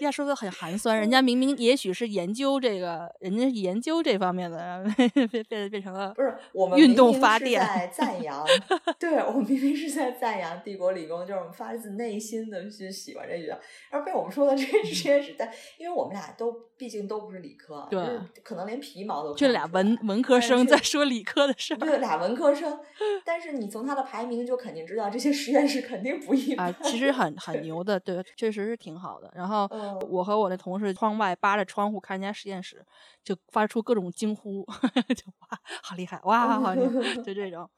[0.00, 0.98] 要，说的很寒酸。
[0.98, 4.84] 人家明明也许是研究这个，人家研究这方面的，
[5.30, 8.44] 变变变成了不是我们运动发电在赞扬。
[8.98, 13.58] 对我们明明是在赞扬帝国理工，就是我们发自内心的去喜欢这学校，
[13.90, 18.00] 而被我们说的这实验室，但因为我们俩都毕竟都不是理科，对，
[18.42, 22.78] 可能连皮毛都这俩文文科生在说理科的事儿，对，俩文科生。
[23.24, 26.68] 但是你从他的排名就肯定知道，这些实验室肯定不一般。
[26.68, 29.30] 啊，其实很很牛的，对，确实是挺好的。
[29.34, 29.68] 然后
[30.08, 32.84] 我和我的同事窗外扒着窗户看人家实验室，
[33.22, 34.64] 就发出各种惊呼，
[35.16, 37.68] 就哇，好厉害，哇，好厉害，就这种。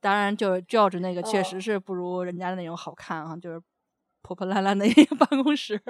[0.00, 3.60] 当然，就 George 那个确实是不如人家的那种好看啊，就是
[4.22, 5.80] 破破烂烂的一个 办公室。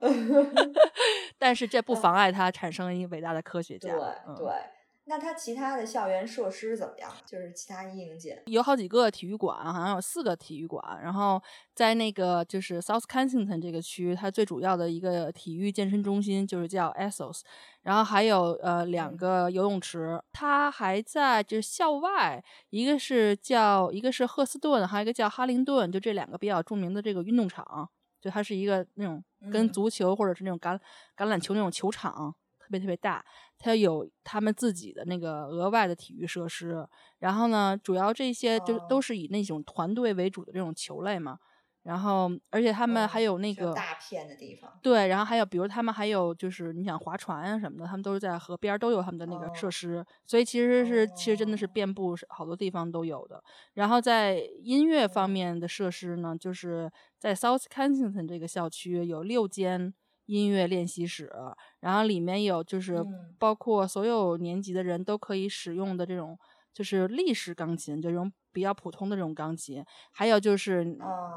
[1.38, 3.92] 但是这不妨碍他产生一个伟大的科学家。
[3.92, 4.77] 对对。
[5.08, 7.10] 那它其他的校园设施怎么样？
[7.24, 11.00] 就是其他硬件有好几个体育馆，好像有四个体育馆。
[11.02, 11.42] 然后
[11.74, 17.40] 在那个就是 South Kensington 这个区，它最主要的一个体育健身中心就是叫 Essos。
[17.82, 20.22] 然后还有呃两个游泳池。
[20.30, 27.88] 它还在就是校外，一个是叫一个是赫斯顿，还有一个叫哈灵顿，就这两个比较著名的这个运动场。
[28.20, 30.78] 就它是一个那种跟足球或者是那种橄
[31.16, 32.34] 橄榄球那种球场。
[32.60, 33.24] 特别特别大，
[33.58, 36.86] 它有他们自己的那个额外的体育设施，
[37.18, 41.38] 然后呢，主要这些就都是以那种团队为主的这种球类嘛。
[41.84, 53.42] 然后，而且他们还有那个大片的地方，对，然后还有比如他们还有就是你想划船啊什么的，他们都是在河边都有他们的那个设施，所以其实是其实真的是遍布好多地方都有的。
[53.74, 59.94] 然后在音乐方面的设施呢，就是在 South Kensington 这个校区有六间。
[60.28, 61.32] 音乐练习室，
[61.80, 63.04] 然后里面有就是
[63.38, 66.38] 包括所有年级的人都可以使用的这种
[66.72, 70.84] 就是立式钢琴，这种比较普通的这种钢琴，还有就是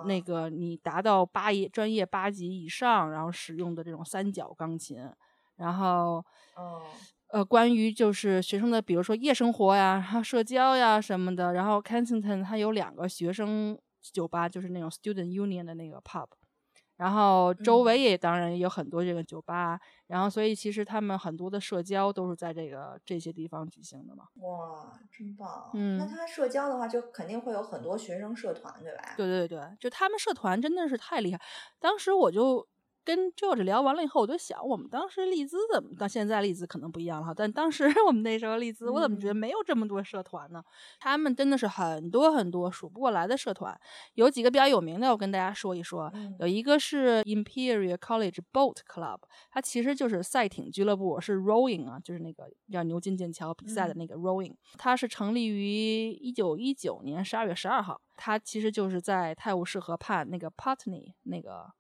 [0.05, 4.99] 那个你达到八一专业八级以上，然后使用的这种三角钢琴。
[5.57, 6.25] 然后，
[7.27, 16.27] 呃，关于就是学生的，比如说夜生活呀、然后社交呀什么的，然后 Kensington 它有两个学生酒吧，就是那种 Student Union 的那个 pub。
[17.01, 24.25] 然后周围也当然也有很多这个酒吧，然后所以其实他们很多的社交都是在这个这些地方举行的嘛。
[24.35, 25.71] 哇，真棒！
[25.73, 29.13] 嗯，那他社交的话，就肯定会有很多学生社团，对吧？
[29.17, 31.41] 对对对，就他们社团真的是太厉害。
[31.79, 32.67] 当时我就。
[33.03, 40.63] 跟 George 聊完了以后，我就想，我们当时利兹怎么到现在利兹可能不一样了，但当时 我们那时候利兹，我怎么觉得没有这么多社团呢？
[40.99, 43.75] 他们真的是很多很多数不过来的社团，
[44.13, 46.11] 有几个比较有名的，我跟大家说一说。
[46.39, 54.53] 有一个是 Imperial College Boat Club，它其实就是赛艇俱乐部，是 rowing 啊，就是那个叫牛津剑桥比赛的那个 rowing。
[54.77, 61.71] 它是成立于一九一九年十二月十二号，它其实就是在泰晤士河畔那个 Putney 那个。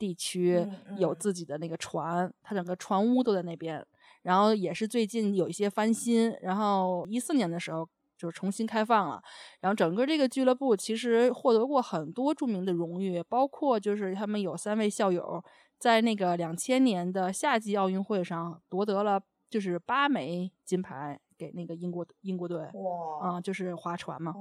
[0.00, 3.86] 地区有自己的那个船，它整个船屋都在那边。
[4.22, 7.86] 然后也是最近有一些翻新，然后一四年的时候
[8.18, 9.22] 就是重新开放了。
[9.60, 15.42] 然后整个这个俱乐部其实获得过很多著名的荣誉，包括就是他们有三位校友
[15.78, 21.20] 在那个两千年的夏季奥运会上夺得了就是八枚金牌。
[21.40, 24.34] 给那个英国英国队，哇，啊，就是划船嘛。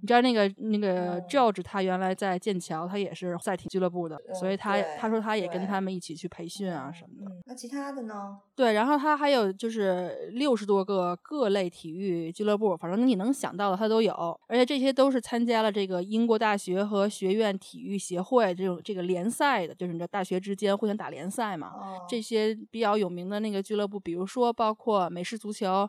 [0.00, 7.36] 你知道那个那个 George 他原来在剑桥，他也是赛艇俱乐部的，所以他他说他也跟他们一起去培训啊什么的。
[7.46, 8.38] 那其他的呢？
[8.54, 14.12] 对，然后他还有就是六十多个各类体育俱乐部，反正你能想到的他都有，
[14.46, 21.72] 而且这些都是参加了这个英国大学和学院体育协会这种这个联赛的，就是你知道大学之间互相打联赛嘛。
[22.08, 25.88] 这些比较有名的那个俱乐部，比如说包括美式足球。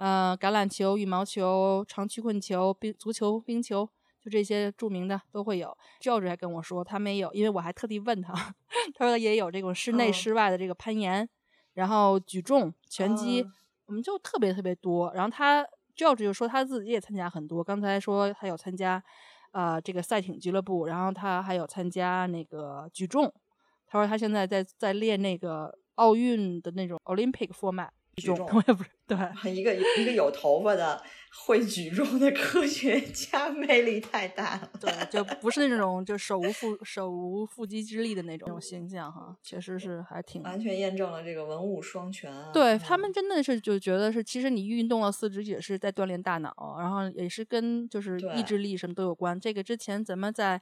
[0.00, 3.86] 呃，橄榄球、羽毛球、长曲棍球、冰足球、冰球，
[4.18, 5.76] 就这些著名的都会有。
[6.00, 8.32] George 还跟我说，他没有，因为我还特地问他，
[8.96, 11.28] 他说也有这种室内、室外的这个攀岩，
[11.74, 13.46] 然后举重、拳击，
[13.84, 15.12] 我们就特别特别多。
[15.12, 15.62] 然后他
[15.94, 19.04] George 就说他自己也参加很多，刚才说他有参加
[19.52, 23.30] 呃这个赛艇俱乐部，然后他还有参加那个举重。
[23.86, 27.90] 他说他现在在在练那个奥运的那种 Olympic format。
[28.20, 29.16] 举重，我也不是对
[29.52, 31.02] 一个一个有头发的
[31.46, 34.70] 会举重的科学家，魅力太大了。
[34.80, 42.50] 对，就不是那种就手无缚 手无缚鸡之力的那种那种形象哈，确实是还挺完全验证了这个文武双全啊。
[42.52, 49.38] 对他们真的是就觉得是，其实你运动了四肢也是在锻炼大脑，然后也是跟就是意志力什么都有关。
[49.38, 50.60] 这个之前咱们在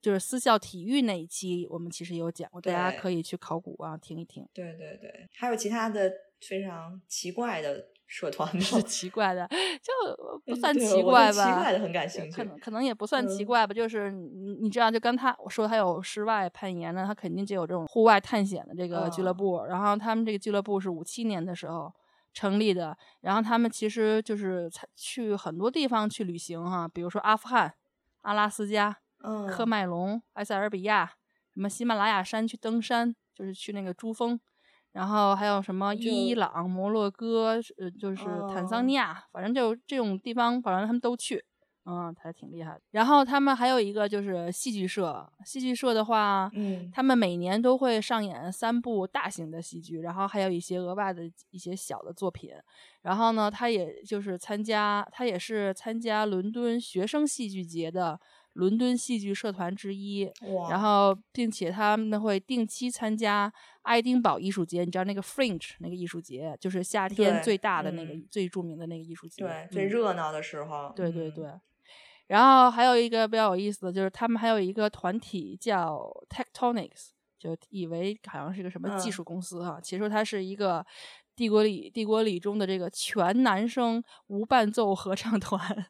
[0.00, 4.46] 就是私校体育那一期，我们其实有讲过，大家可以去考古啊听一听。
[4.54, 6.12] 对对对，还有其他的。
[6.48, 9.48] 非常奇怪的社团是奇怪的，
[9.82, 11.44] 就不算奇怪吧。
[11.44, 13.72] 奇怪的很感兴趣，可能可能也不算奇怪吧。
[13.72, 19.64] 就是你你知道，就跟他我说他有室外攀岩的，他肯定就有这种户外探险的这个俱乐部。
[19.64, 21.92] 然后他们这个俱乐部是五七年的时候
[22.32, 22.96] 成立的。
[23.22, 27.74] 然后他们其实就是去很多地方去旅行哈，比如说阿富汗、
[28.20, 28.96] 阿拉斯加、
[29.48, 31.10] 科麦隆、埃塞俄比亚，
[31.52, 34.38] 什么喜马拉雅山去登山，就是去那个珠峰。
[34.94, 41.44] 然后还有什么伊朗、摩洛哥，呃，就是坦桑尼亚，反正就这种地方，反正他们都去，
[41.84, 42.80] 嗯，还挺厉害的。
[42.92, 52.52] 然后他们还有一个就是戏剧社，戏剧社的话，嗯，他们每年都会上演三部大型的戏剧，然后还有一些额外的一些小的作品。
[53.02, 58.20] 然后呢，他也就是参加，他也是参加伦敦学生戏剧节的。
[58.54, 60.28] 伦敦戏剧社团之一，
[60.70, 70.92] 然后并且他们会定期参加爱丁堡艺术节，你知道那个 Fringe 那个艺术节，就是夏天最大的那个最著名的那个艺术节，对，最热闹的时候。
[70.94, 71.46] 对对对。
[72.26, 80.86] 然后还有一个比较有意思的就是，他们还有一个团体叫 Tectonics，就以为好像是个什么技术公司哈，其实它是一个
[81.36, 85.86] 帝国里帝国里中的这个全男生无伴奏合唱团。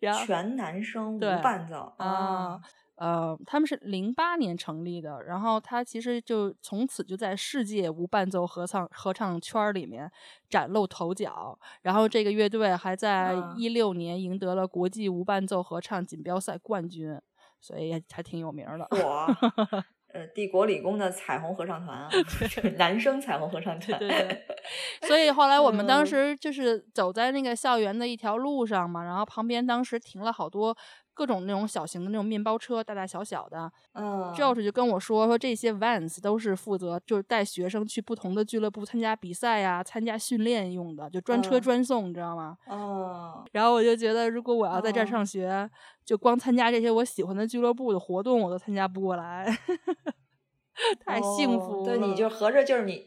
[0.00, 2.60] 然后全男生无伴奏啊，
[2.96, 10.10] 呃，他们是零八年成立的，然后他其实就从此就在世界无伴奏合唱合唱圈里面
[10.48, 11.58] 崭露头角。
[11.82, 17.18] 然后这个乐队还在一六年赢得了国际无伴奏合唱锦标赛冠军，
[17.60, 18.86] 所以还挺有名的。
[19.04, 19.26] 哇，
[20.12, 22.08] 呃，帝国理工的彩虹合唱团啊，
[22.76, 23.98] 男生彩虹合唱团。
[23.98, 24.44] 对对对。
[25.08, 30.76] 所以后来我们当时就是走在那个校园的一条路上嘛，然后旁边当时停了好多。
[31.20, 33.70] 各种那种小型的那种面包车，大大小小的。
[33.92, 42.56] 嗯，Josh 就跟我说说这些 Vans 都是负责就是带学生去不同的俱乐部参加比赛呀、参加训练用的，就专车专送，你知道吗？
[42.68, 43.44] 哦。
[43.52, 45.68] 然后我就觉得，如果我要在这儿上学，
[46.06, 49.44] 就光参加这些我喜欢的俱乐部的活动，我都参加不过来。
[51.04, 51.84] 太幸福了！
[51.84, 53.04] 对，你就合着就是你，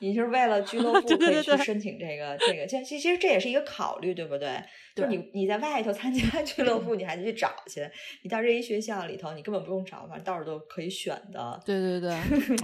[0.00, 4.62] 你是为了俱 乐部可以去申请这个这个，其其实这也是一个考虑，对不对？
[4.96, 7.86] 就你你在外头参加俱乐部，你还得去找去。
[8.22, 11.60] 你到这一学校里头，你根本不用找，反正到处都可以选的。
[11.66, 12.10] 对对对，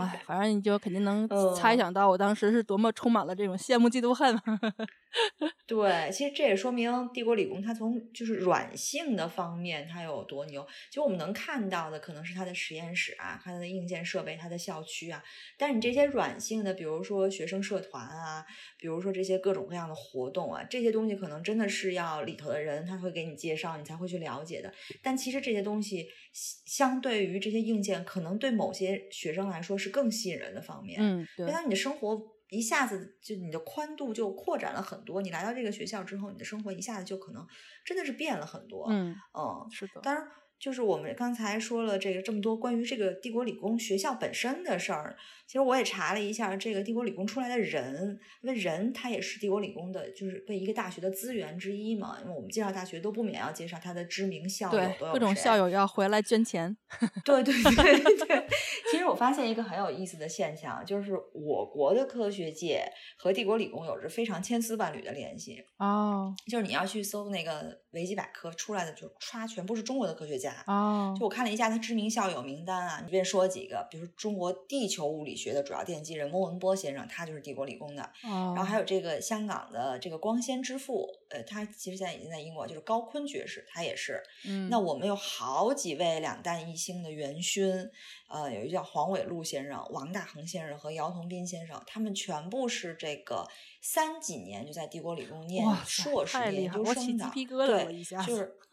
[0.00, 4.34] 哎，反正你就肯定能 猜想到我当时是多么充满了这种羡慕嫉妒恨。
[5.66, 10.66] 对，其实这也说明帝国理工它从就是软性的方面它有多牛。
[10.90, 15.22] 就我们能看到的可能是它的实验室啊，它的硬件设备，它的校区啊。
[15.58, 18.42] 但是你这些软性的，比如说学生社团啊，
[18.78, 22.21] 比如说这些各种各样的活动啊，这些东西可能真的是要。
[22.24, 24.72] 里头的人他会给你介绍，你才会去了解的。
[25.02, 30.98] 但其实这些东西相对于这些硬件，可能对某些学生来说是更吸引人的方面。
[31.00, 31.46] 嗯，对。
[31.48, 35.22] 因为你的生活一下子就你的宽度就扩展了很多。
[35.22, 37.46] 你来到这个学校之后，你的生活一下子就可能
[37.84, 38.86] 真的是变了很多。
[38.90, 40.00] 嗯嗯，是的。
[40.02, 40.24] 当然。
[40.62, 52.16] 就是我们刚才说了这个这么多关于这个帝国理工学校本身的事儿，其实我也查了一下，这个帝国理工出来的人，因为人他也是帝国理工的，就是被一个大学的资源之一嘛。
[52.22, 56.76] 因为我们介绍大学都不免要介绍他的知名校友，各种校友要回来捐钱。
[57.24, 58.46] 对对对 对。
[58.92, 62.84] 其实我发现一个很有意思的现象，就是我国的科学界
[63.18, 65.64] 和帝国理工有着非常千丝万缕的联系。
[65.78, 66.32] 哦。
[66.46, 70.64] 就是你要去搜那个维基百科出来的，就刷全部是中国的科学家。
[70.66, 78.02] 哦，就我看了一下他知名校友名单啊，你便说几个，比如中国地球物理学的主要奠基人翁文波先生，他就是帝国理工的。
[78.24, 84.22] 哦，然后还有这个香港的这个光纤之父，呃，他其实现在已经在英国，就是高锟爵士，他也是。
[84.46, 87.90] 嗯，那我们有好几位两弹一星的元勋，
[88.28, 93.46] 呃，有一个叫黄伟禄先生、王大珩先生和姚同斌先生，他们全部是这个
[93.80, 97.30] 三几年就在帝国理工念硕士、研究生的，
[97.66, 98.56] 对，就是。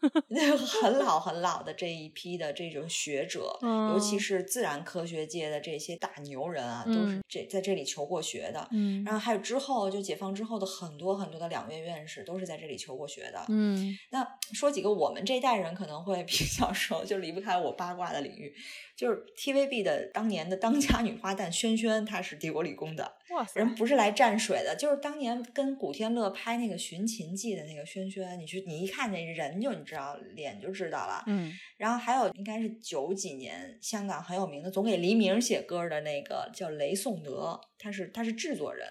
[0.80, 3.54] 很老很老的这一批的这种学者，
[3.92, 8.66] 尤其是自然科学界的这些大牛人啊，都是这在这里求过学的。
[8.70, 13.44] 嗯，然后还有之后就解放之后的很多很多的两院院士，都是在这里求过学的。
[13.48, 18.52] 嗯，那说几个我们这一代人可能会 比较熟，就离不开我八卦的领域，
[18.96, 23.12] 就是 TVB 的当年的当家女花旦萱萱，她是帝国理工的。
[23.30, 31.22] 哇塞，人不是来蘸水的，就是当年跟古天乐拍那个《寻秦记》的那个萱萱，你去你一看那人就你知道脸就知道了。
[31.28, 38.84] 嗯，然后还有应该是九几年香港很有名的，总给黎明写歌的那个叫雷颂德，他是他是制作人。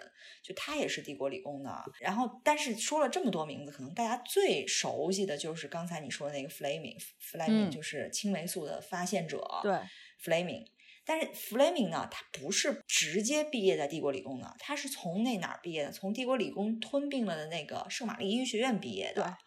[0.49, 9.47] 就他也是帝国理工的，然后但是说了这么多名字，可能大家最熟悉的就是刚才你说的那个 Fleming，Fleming 就是青霉素的发现者。
[9.61, 9.77] 对
[10.23, 10.65] ，Fleming，
[11.05, 15.91] 但是 Fleming 呢，他不是直接毕业在帝国理工的，他是从那哪儿毕业的？
[15.91, 19.37] 从帝国理工吞并了的那个圣玛丽医学院毕业的。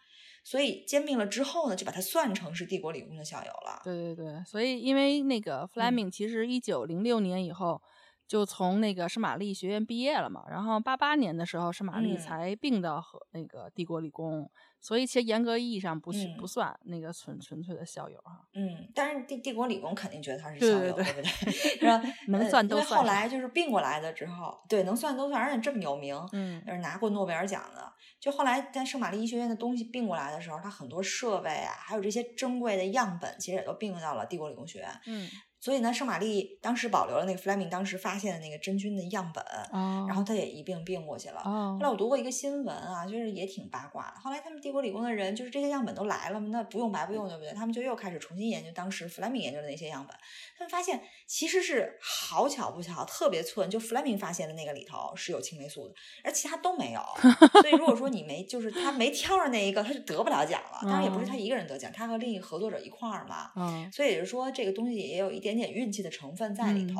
[0.45, 3.81] 所以兼并了之后呢，就把他算成是帝国理工的校友了。
[3.83, 7.81] 对对对，所以因为那个 Fleming 其实一九零六年以后。
[8.27, 14.49] 就从那个圣玛丽学院毕业了嘛，然后八八年的时候，圣玛丽才并到和那个帝国理工，
[14.79, 18.47] 所以其实严格意义上不是不算那个纯纯粹的校友哈。
[18.53, 22.13] 嗯，但是帝帝国理工肯定觉得他是校友，对不对？
[22.29, 22.85] 能算都算。
[22.85, 27.93] 因为后来就是并过来的之后，对，能算都算，而且这么有名，嗯，是拿过诺贝尔奖的。
[28.19, 34.89] 就后来在圣玛丽医学院的东西并过来的时候，它很多设备啊，还有这些珍贵的样本，其实也都并到了帝国理工学院。
[35.05, 35.29] 嗯。
[35.63, 39.41] 所以呢，圣玛丽当时保留了那个 Fleming 当时发现的那个真菌的样本，
[39.71, 41.39] 然后他也一并并过去了。
[41.41, 44.19] 后来我读过一个新闻啊，就是也挺八卦的。
[44.19, 47.53] 后来他们帝国理工的人，就是这些样本都来了嘛，那不用白不用，对不对？
[47.53, 50.13] 他们就又开始重新研究当时 Fleming 研究的那些样本。
[50.57, 55.93] 他们发现其实是好巧不巧，特别寸，就 Fleming 发现的那个里头是有青霉素的，
[56.25, 56.99] 而其他都没有。
[57.63, 60.79] 所以如果说你没，就是他没挑着那一个，他就得不了奖了。
[60.81, 63.49] 当然也不是他一个人得奖，他和另一个合作者一块儿嘛。
[63.55, 65.52] 嗯，所以也就是说，这个东西也有一点。
[65.53, 66.99] 点点运气的成分在里头，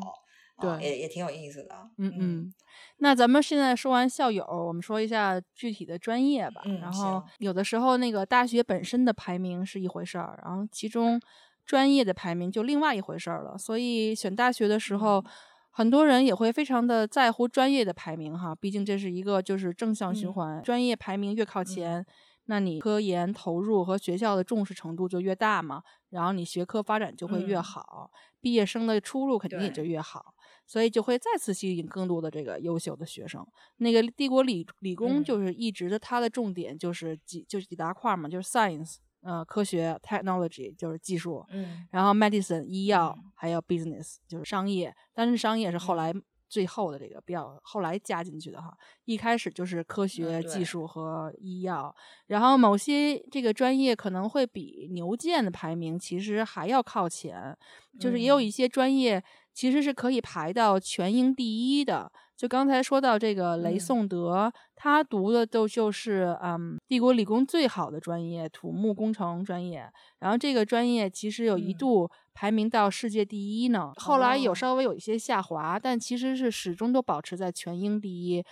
[0.61, 1.89] 对，也也挺有意思的。
[1.97, 2.53] 嗯嗯，
[2.97, 6.61] 那咱们现在说完校友，我们说一下具体的专业吧。
[6.81, 11.19] 然后有的时候那个大学本身的排名是一回事儿，然后其中
[11.65, 13.57] 专业的排名就另外一回事儿了。
[13.57, 15.23] 所以选大学的时候，
[15.69, 22.05] 很多人也会非常的在乎专业的排名哈，毕竟这是一个就是正向循环，专业排名越靠前。
[22.45, 30.35] 那你科研投入和学校的重视程度就越大嘛，然后你学科发展就会越好，毕业生的出路肯定也就越好，
[30.67, 33.45] 所以就会再次吸引更多的这个优秀的学生。
[33.77, 46.13] 那个帝国理理工就是一直的它的重点就是几就是几大块嘛，就是 science，呃，科学 technology 就是技术，嗯，然后 medicine 医药，还有 business 就是商业，但是商业是后来。
[46.53, 48.71] 最后的这个比较后来加进去的哈，
[49.05, 51.93] 一开始就是科学技术和医药，
[52.27, 57.57] 然后某些这个专业可能会比牛剑的排名其实还要靠前，
[57.99, 62.11] 就是也有一些专业其实是可以排到全英第一的。
[62.35, 78.43] 就刚才说到这个雷颂德，他读的都就是嗯帝国理工最好的专业土木工程专业，然后这个专业其实有一度排名到世界第一呢，后来有稍微有一些下滑，但其实是始终都保持在全英第一。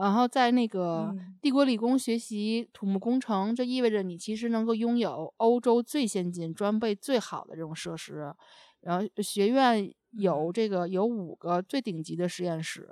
[0.00, 8.32] 然后在那个帝国理工学习土木工程，这意味着你其实能够拥有欧洲最先进、装备最好的这种设施，
[8.80, 9.92] 然后学院。
[10.16, 12.88] 有这个有五个最顶级的实验室，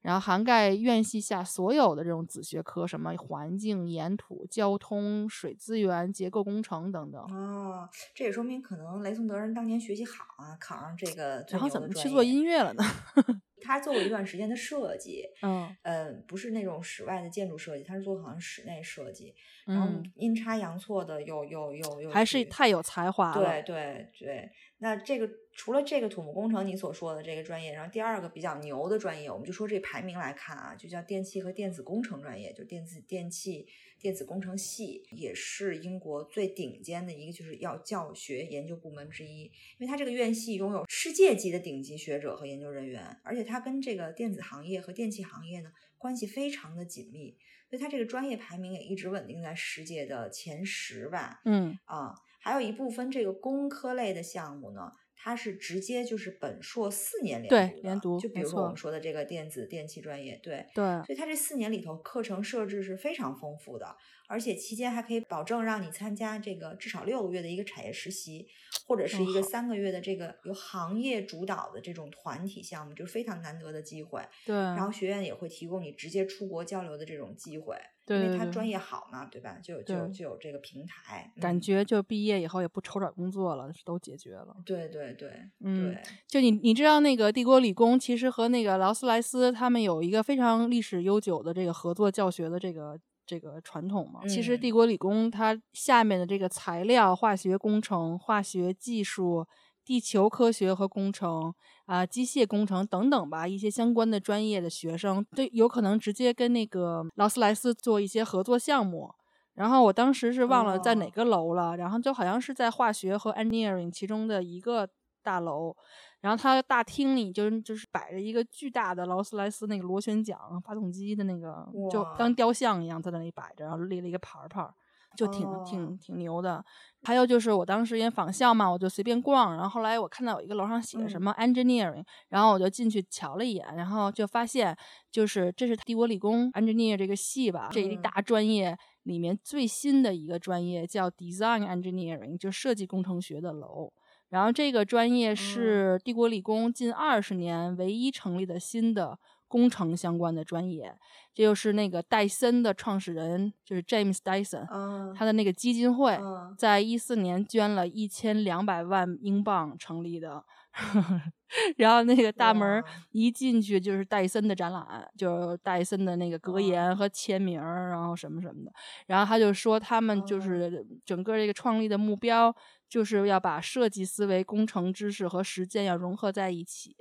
[0.00, 7.20] 然后涵盖院系下所有的这种子学科，什么环境、岩土、交通、水资源、结构工程等等。
[7.32, 11.44] 哦，这也说明可能雷颂德人当年学习好啊，考上这个。
[11.48, 12.82] 然后怎么去做音乐了呢？
[13.62, 23.62] 他做过一段时间的设计，嗯，呃，不是那种室外的建筑设计，他是做好像室内设计，然后阴差阳错的又又又又还是太有才华了。
[23.62, 25.30] 对对对，那这个。
[25.54, 33.68] 除了这个土木工程你所说的这个专业，然后第二个比较牛的专业，我们就说这排名来看啊，就叫电气和电子工程专业，就电子电气
[34.00, 39.44] 电子工程系，也是英国最顶尖的一个，就是要教学研究部门之一。
[39.44, 47.38] 因为它这个院系拥有世界级的顶级学者和研究人员，而且它跟这个电子行业和电气行业呢关系非常的紧密，
[47.70, 51.40] 所以它这个专业排名也一直稳定在世界的前十吧。
[51.44, 54.90] 嗯啊，还有一部分这个工科类的项目呢。
[55.24, 63.96] 它是直接就是本硕四年连对读连读，就比如说我们说的这个电子电气专业，对对，所以它这四年里头课程设置是非常丰富的，
[64.28, 68.46] 而且期间还可以保证让你参加这个至少六个月的一个产业实习，
[68.86, 74.20] 或者是一个三个月的这个由行业主导的这种团体项目，就是非常难得的机会。
[74.44, 77.74] 对，然后学院也会提供你直接出国交流的这种机会。
[78.06, 79.58] 对，因为他专业好嘛，对吧？
[79.62, 84.56] 就就就有这个平台，感觉就毕业以后也不愁找工作了，都解决了。
[84.64, 85.30] 对对对，
[85.60, 85.96] 嗯，
[86.28, 94.20] 就你你知道那个帝国理工其实和那个劳斯莱斯他们有一个非常历史悠久的这个合作教学的这个这个传统嘛？
[94.28, 99.46] 其实帝国理工它下面的这个材料、化学工程、化学技术。
[99.84, 101.52] 地球科学和工程
[101.86, 109.12] 啊，机械工程等等吧，一些相关的专业的学生，对，有可能直接跟那个劳斯莱斯做一些合作项目。
[109.54, 114.88] 然后我当时是忘了在哪个楼了，然后就好像是在化学和 engineering 其中的一个
[115.22, 115.76] 大楼，
[116.20, 124.68] 然后它大厅里就就是摆着一个巨大的劳斯莱斯那个螺旋桨发动机的那个，就当雕像一样在那里摆着，然后立了一个牌牌。
[125.16, 126.64] 就挺挺挺牛的，
[127.02, 134.76] 还有就是我当时因为仿效嘛，我就随便逛，然后后来我看到有一个楼上写什么 engineering，然后我就进去瞧了一眼，然后就发现
[135.10, 143.92] 就是这是帝国理工 engineer 这个系吧，这一大专业里面最新的一个专业叫 design engineering，就设计工程学的楼，
[144.30, 149.18] 然后这个专业是帝国理工近二十年唯一成立的新的。
[149.54, 150.92] 工程相关的专业，
[151.32, 154.66] 这就是那个戴森的创始人，就是 James Dyson，
[155.14, 156.18] 他的那个基金会，
[156.58, 160.44] 在一四年捐了一千两百万英镑成立的。
[161.76, 162.82] 然后那个大门
[163.12, 168.72] 一进去就是戴森的展览，就是戴森的那个格言和签名，然后什么什么的。
[169.06, 172.52] 然后他就说，他们就是整个这个创立的目标。
[172.88, 176.96] 就是要把设计思维、工程知识和实践要融合在一起，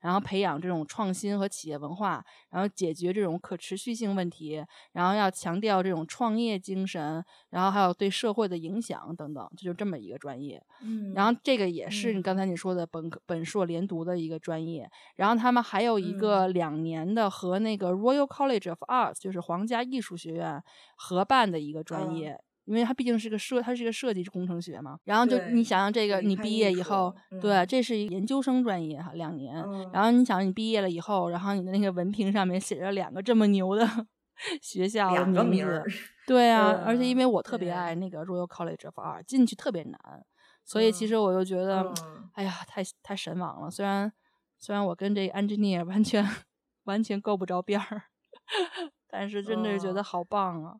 [0.00, 10.62] 然后培养这种创新和企业文化，然后解决这种可持续性问题，然后要强调这种创业精神，然后还有对社会的影响等等，就这么一个专业。
[10.82, 14.90] 嗯，然后这个也是你刚才你说的本科本硕连读的一个专业。
[15.14, 20.62] 然后他们还有一个两年的和那个 Royal College of Arts，就是皇家艺术学院
[20.96, 22.40] 合办的一个专业。
[22.66, 24.98] 因为它毕竟是个设，它是一个设计工程学嘛。
[25.04, 29.56] 然后就你想想这个，你毕业以后，对，这是研究生专业哈，两年。
[29.92, 33.88] 然后你想你毕业了以后，然后你的那个文凭上面写着两个这么牛的
[34.60, 35.82] 学校的名字，
[36.26, 36.82] 对啊。
[36.84, 39.98] 而且因为我特别爱那个 Royal College of Art，进去特别难，
[40.64, 41.92] 所以其实我就觉得，
[42.34, 43.70] 哎呀，太太神往了。
[43.70, 44.12] 虽然
[44.58, 46.26] 虽然我跟这 engineer 完全
[46.84, 48.02] 完全够不着边儿，
[49.08, 50.74] 但是真的是觉得好棒啊。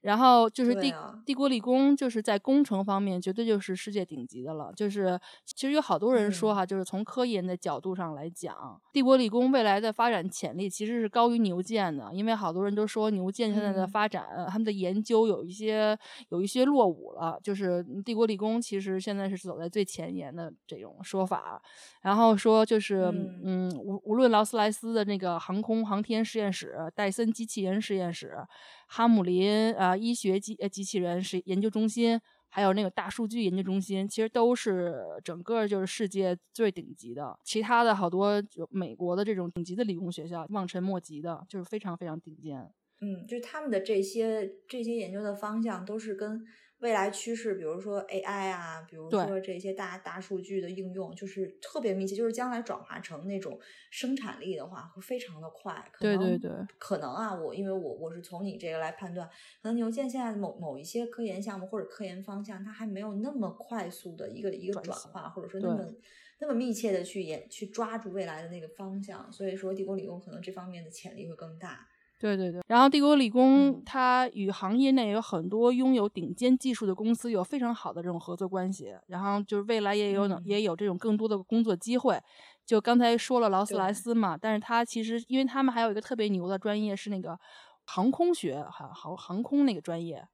[0.00, 0.94] 然后就是帝
[1.26, 4.72] 帝国理工，就是在工程方面绝对就是世界顶级的了。
[4.74, 12.10] 就是其实有好多人说哈，就是从科研的角度上来讲，帝国理工未来的发展潜力其实是高于牛剑的。
[12.12, 17.38] 因为好多人都说牛剑现在的发展，他们的研究有一些有一些落伍了。
[17.42, 21.60] 就是帝国理工其实现在是走在最前沿的这种说法。
[22.02, 23.12] 然后说就是
[23.44, 28.36] 嗯，无无论劳斯莱斯的那个航空航天实验室、戴森机器人实验室。
[28.88, 32.18] 哈姆林啊，医学机呃机器人是研究中心，
[32.48, 37.38] 还有那个大数据研究中心，其实都是整个就是世界最顶级的。
[37.44, 42.68] 其他的好多就美国的这种顶级的理工学校，望尘莫及的，就是非常非常顶尖。
[43.00, 46.44] 嗯，就是他们的这些这些研究的方向都是跟。
[46.80, 52.14] 未来趋势，比如说 AI 啊，比如说这些大大数据的应用，就是特别密切。
[52.14, 53.58] 就是将来转化成那种
[53.90, 55.84] 生产力的话，会非常的快。
[56.00, 59.28] 对对对，可能啊，我因为我我是从你这个来判断，
[59.62, 65.84] 可能牛剑现在某某一些科研项目或者科研方向，它还没有那么快速的一个一个转化，或者说那么
[66.40, 69.30] 那么密切的去研去抓住未来的那个方向。
[69.32, 71.88] 所以说，地沟理工可能这方面的潜力会更大。
[72.18, 82.20] 对对对，然后帝国理工它与行业内有很多拥有顶尖技术的公司有非常好的这种合作关系，然后就是未来也有也有这种更多的工作机会。
[82.66, 87.38] 就刚才说了劳斯莱斯嘛，但是它其实因为他们还有一个特别牛的专业是那个
[87.84, 90.26] 航空学，航航航空那个专业，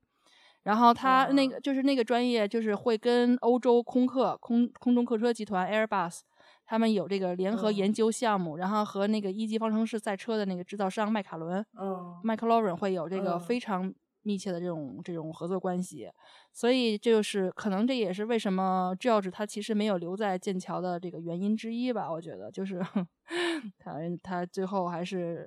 [0.63, 6.21] 然后它那个就是那个专业就是会跟欧洲空客空空中客车集团 Airbus。
[6.67, 13.93] 他们有这个联合研究项目，然后和那个一级方程式赛车的那个制造商迈卡伦，嗯，迈克劳伦会有这个非常
[14.23, 16.11] 密切的这种这种合作关系，
[16.53, 22.11] 所以这就是可能这也是为什么 George 他其实没有留在剑桥的这个原因之一吧？
[22.11, 22.81] 我觉得就是
[23.79, 25.47] 他他最后还是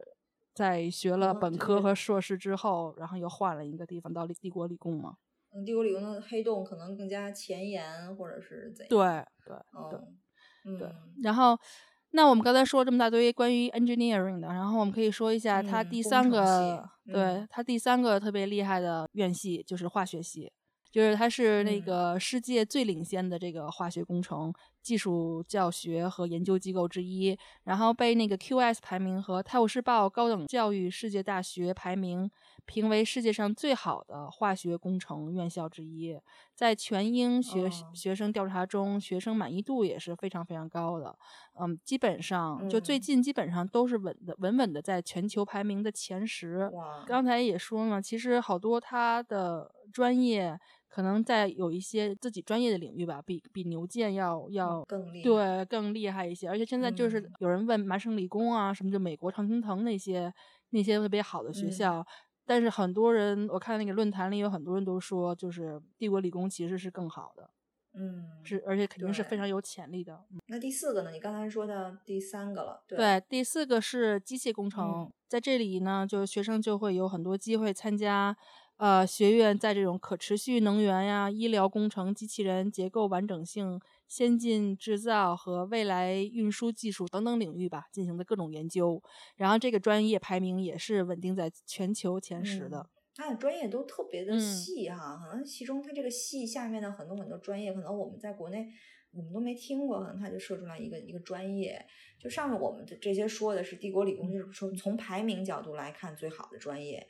[0.53, 5.15] 在学了本科和硕士之后，然后又换了一个地方到帝国理工嘛。
[5.51, 8.93] 嗯，帝国理工的黑洞可能更加前沿，或者是怎样？
[9.45, 9.55] 对
[9.89, 9.99] 对对。
[9.99, 9.99] 对，
[11.23, 11.57] 然后。
[12.11, 20.49] 那我们刚才说了这么大堆关于 engineering 的，然后我们可以说一下它第三个，对它第三个特别厉害的院系就是化学系，
[20.89, 32.29] 就是它是那个世界最领先的这个化学工程技术教学和研究机构之一，然后被那个 QS 排名和《泰晤士报》高等教育世界大学排名。
[32.65, 36.19] 评为世界上最好的化学工程院校之一，
[36.53, 41.17] 在全英学学生调查中，学生满意度也是非常非常高的。
[41.57, 46.69] 嗯，基本上就最近基本上都是稳的稳稳的在全球排名的前十。
[47.05, 50.59] 刚才也说了，其实好多他的专业
[50.89, 56.49] 可能在有一些自己专业的领域吧，比比牛剑要要更厉害对更厉害一些。
[56.49, 60.33] 而且现在就是有人问麻省理工啊，什么就美国常青藤那些
[60.71, 62.05] 那些特别好的学校。
[62.45, 67.49] 但是很多人，我看那个论坛里有很多人都说，就是帝国理工其实是更好的，
[67.93, 70.17] 嗯，是而且肯定是非常有潜力的。
[70.47, 71.11] 那第四个呢？
[71.11, 78.37] 你刚才说的第三个了，对，第四个是机械工程，在这里呢，就学生就会有很多机会参加。
[78.77, 89.01] 呃，学院在这种可持续能源呀、医疗工程、机器人结构完整性、先进制造和未来运输技术等等领域吧，进行的各种研究。
[89.35, 92.87] 然后这个专业排名也是稳定在全球前十的。
[93.15, 98.67] 它的专业都特别的细哈，可能其中它这个系下面的很多很多专业，可能我们在国内
[99.11, 101.83] 我们都没听过，可能它就设出来一个一个专业。
[102.19, 107.07] 就上面我们的这些说的是帝国理工，就是说从排名角度来看最好的专业，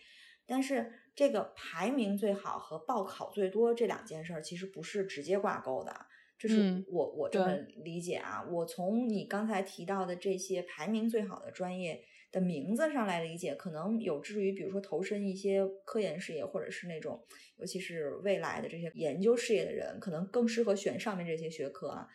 [0.48, 0.92] 但是。
[1.18, 5.92] 这个排名最好和报考最多这两件事儿其实不是直接挂钩的，
[6.38, 8.48] 这是我我这么理解啊。
[8.52, 12.00] 我从你刚才提到的这些排名最好的专业
[12.32, 17.20] 的名字上来理解，可能有志于比如说投身一些科研事业，或者是那种
[17.58, 22.08] 尤其是未来的这些研究事业的人，可能更适合选上面这些学科啊。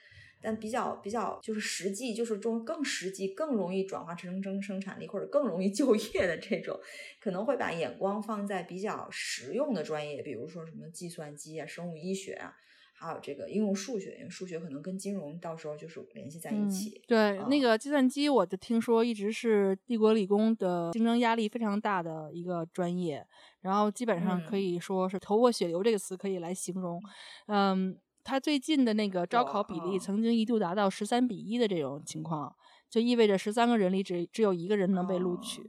[0.43, 6.79] 但比较比较就是实际，就是中更实际、更容易转化成生生产力或者更容易 就业的这种，
[7.21, 12.53] 可能会把眼光放在比较实用的专业，比如说什么计算机啊、生物医学啊，
[12.95, 17.03] 还有这个应用数学，因为数学可能跟金融到时候就是联系在一起。
[17.07, 23.27] 对，那个计算机，我就听说一直是帝国理工的竞争压力非常大的一个专业，
[23.61, 27.01] 然后基本上可以说是头破血流这个词可以来形容，
[27.47, 27.97] 嗯。
[28.25, 32.55] 他最近的那个招考比例曾经一度达到十三比一的这种情况，
[32.89, 35.63] 就意味着十三个人里只只有一个人能被录取，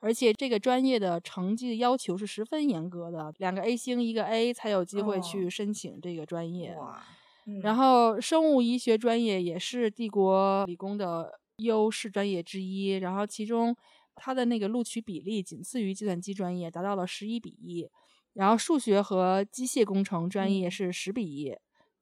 [0.00, 6.76] 而且这个专业的成绩要求是十分严格的，两个 A 星一个 A 才有机会去申请这个专业。
[7.62, 13.76] 然后生物医学专业也是帝国理工的优势专业之一，然后其中
[14.14, 17.88] 它的那个录取比例仅次于计算机专业，达到了十一比一，
[18.32, 21.56] 然后数学和机械工程专业是十比一。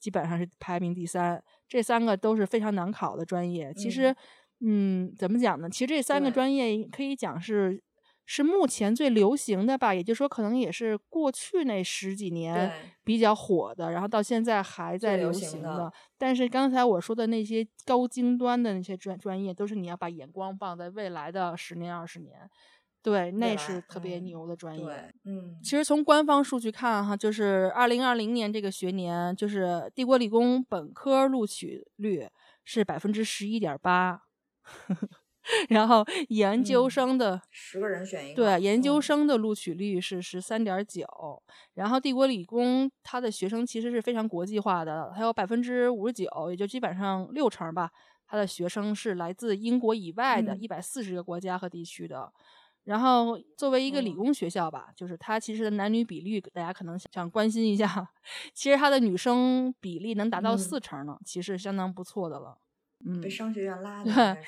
[0.05, 3.73] 基本上是排名第三，这三个都是非常难考的专业。
[3.73, 4.15] 其实，
[4.61, 5.71] 嗯，怎么讲呢？
[5.71, 7.83] 其实这三个专业可以讲是
[8.27, 9.95] 是目前最流行的吧。
[9.95, 12.71] 也就是说，可能也是过去那十几年
[13.03, 15.91] 比较火的，然后到现在还在流行的。
[16.19, 22.39] 但是刚才我说的那些高精端的那些专专业，都是你要把眼光放在未来的十年、二十年。
[23.05, 25.15] 对，那是特别牛的专业。
[25.27, 32.27] 嗯，其实从官方数据看，哈，就是二零二零年这个学年，就是帝国理工本科录取率
[32.65, 34.23] 是百分之十一点八，
[35.69, 41.05] 然后研究生的十个人选一个，对，研究生的录取率是十三点九。
[41.75, 47.91] 然后帝国理工它的学生其实是非常国际化的，还有百分之五十九，也就基本上六成吧，
[48.27, 52.33] 他的学生是来自英国以外的一百四十个国家和地区的。
[52.85, 58.09] 然后作为一个理工学校吧，就是它其实的男女比例，大家可能想关心一下。
[58.53, 62.59] 其实它的女生比例能达到四成呢，其实相当不错的了。
[63.07, 64.39] 嗯，被商学院拉 的，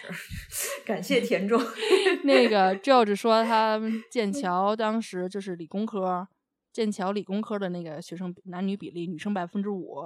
[0.85, 1.61] 感谢田中。
[2.25, 3.81] 那个 George 说，他
[4.11, 6.27] 剑桥当时就是理工科，
[6.73, 10.05] 剑桥理工科的那个学生男女比例，女生百分之五。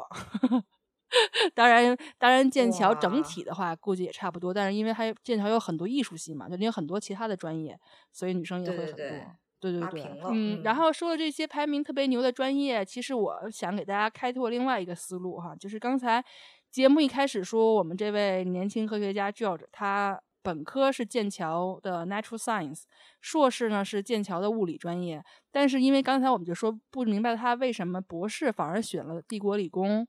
[1.55, 4.55] 当然，当然，剑桥整体的话估计也差不多。
[4.55, 7.79] 但是因为它剑桥有很多艺术系嘛，就有很多其他的专业，
[8.13, 8.97] 所以女生也会很多。
[9.61, 10.63] 对对对，嗯。
[10.63, 16.25] 然后说了这些排名特别牛的专业，其实我想给大家开拓另外一个思路哈，就是刚才
[16.71, 22.85] 节目一开始说我们这位年轻科学家 George，他本科是剑桥的 Natural Science，
[23.21, 25.23] 硕士呢是剑桥的物理专业。
[25.51, 30.07] 但是因为刚才我们就说不明白他为什么博士反而选了帝国理工。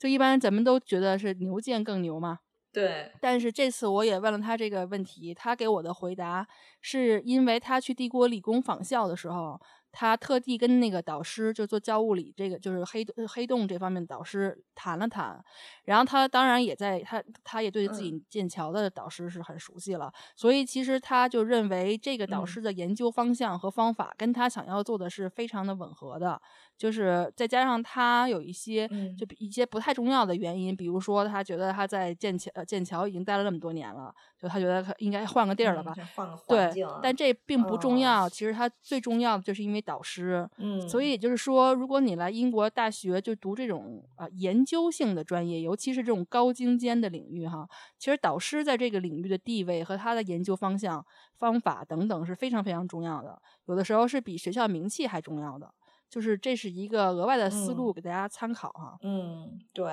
[0.00, 2.38] 就一般咱们都觉得是牛剑更牛嘛，
[2.72, 3.12] 对。
[3.20, 6.48] 但是这次我也问了他这个问题，他给我的回答
[6.80, 9.60] 是因为他去帝国理工访校的时候，
[9.92, 15.38] 他特地跟那个导师，就做教物理这个，就是黑黑洞这方面的导师谈了谈，
[15.84, 26.40] 然后他当然也在他，他也对自己剑桥的导师是很熟悉了，所以其实他就认为这个导师的研究方向和方法跟他想要做的是非常的吻合的。
[26.80, 34.10] 就是再加上他有一些，就一些不太重要的原因，比如说他觉得他在剑桥剑桥已经待了那么多年了，
[34.40, 35.92] 就他觉得应该换个地儿了吧？
[36.16, 36.86] 换个环境。
[36.86, 38.26] 对，但这并不重要。
[38.26, 40.48] 其实他最重要的就是因为导师。
[40.56, 40.88] 嗯。
[40.88, 47.68] 所以也就是说，如果你来英国大学就读这种啊研究性的专业，尤其是这种高精尖的领域哈，
[47.98, 51.04] 其实导师在这个领域的地位和他的研究方向、
[51.36, 55.70] 方法等等是非常非常重要的，有的时候是比学校名气还重要的。
[56.10, 58.98] 就是这是一个额外的思路，给大家参考哈。
[59.02, 59.86] 嗯，对。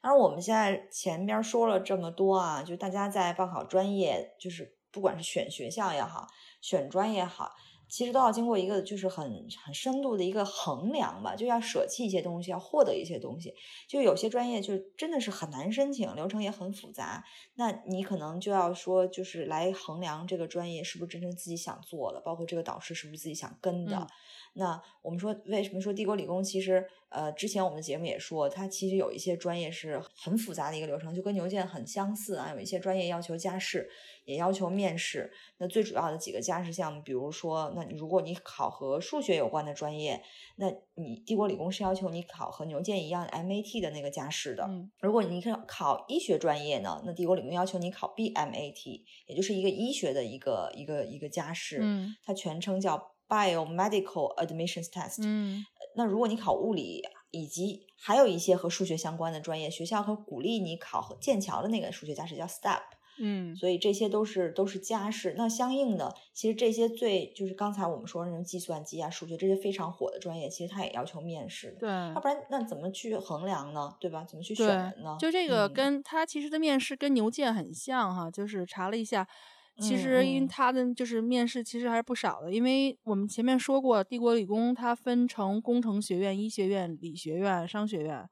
[0.00, 6.28] 当然，我们现在前边说了这么多啊，就大家在报考专业，就是不管是选学校也好，
[6.60, 7.50] 选专业也好。
[7.88, 13.54] 其实都要经过一个就是很很深度的一个衡量吧，就要舍弃一些东西，要获得一些东西。
[13.88, 17.24] 就有些专业就真的是很难申请，流程也很复杂。
[17.54, 24.06] 那你可能就要说，就是来衡量这个专业是不是真正自己想做的，包括这个导师是不是自己想跟的。
[24.54, 26.86] 那我们说，为什么说帝国理工其实？
[27.08, 32.50] 呃，之前我们的节目也说，它其实有一些专业是很复杂的一个流程，就跟牛剑很相似啊。
[32.52, 33.88] 有一些专业要求加试，
[34.24, 35.32] 也要求面试。
[35.58, 40.22] 那最主要的几个加试项目，比如说，那如果你考和数学有关的专业，
[40.56, 44.66] 那你帝国理工是要求你考和牛剑一样 MAT 的那个加试的。
[45.00, 51.80] 如果你考考医学专业呢，那帝国理工要求你考 BMAT，也就是一个医学的一个一个一个加试。
[51.82, 55.18] 嗯，它全称叫 Biomedical Admissions Test。
[55.22, 55.64] 嗯。
[55.98, 62.82] 那如果你考物理，以及还有一些和数学相关的专业，学校会鼓励你考剑桥的那个数学加试叫 STEP，
[63.18, 65.34] 嗯，所以这些都是都是家事。
[65.36, 71.76] 那相应的，其实这些最就是刚才我们说那种计算机啊、数学这些非常火的专业，其实它也要求面试的。
[71.78, 73.94] 对，要不然那怎么去衡量呢？
[74.00, 74.24] 对吧？
[74.24, 75.16] 怎么去选人呢？
[75.18, 79.26] 就这个跟他其实的面试跟牛剑很像哈，就是查了一下。
[79.78, 82.50] 其实，因为他的就是面试，其实还是不少的。
[82.50, 88.26] 因为我们前面说过，帝国理工它分成工程学院、医学院、理学院、商学院。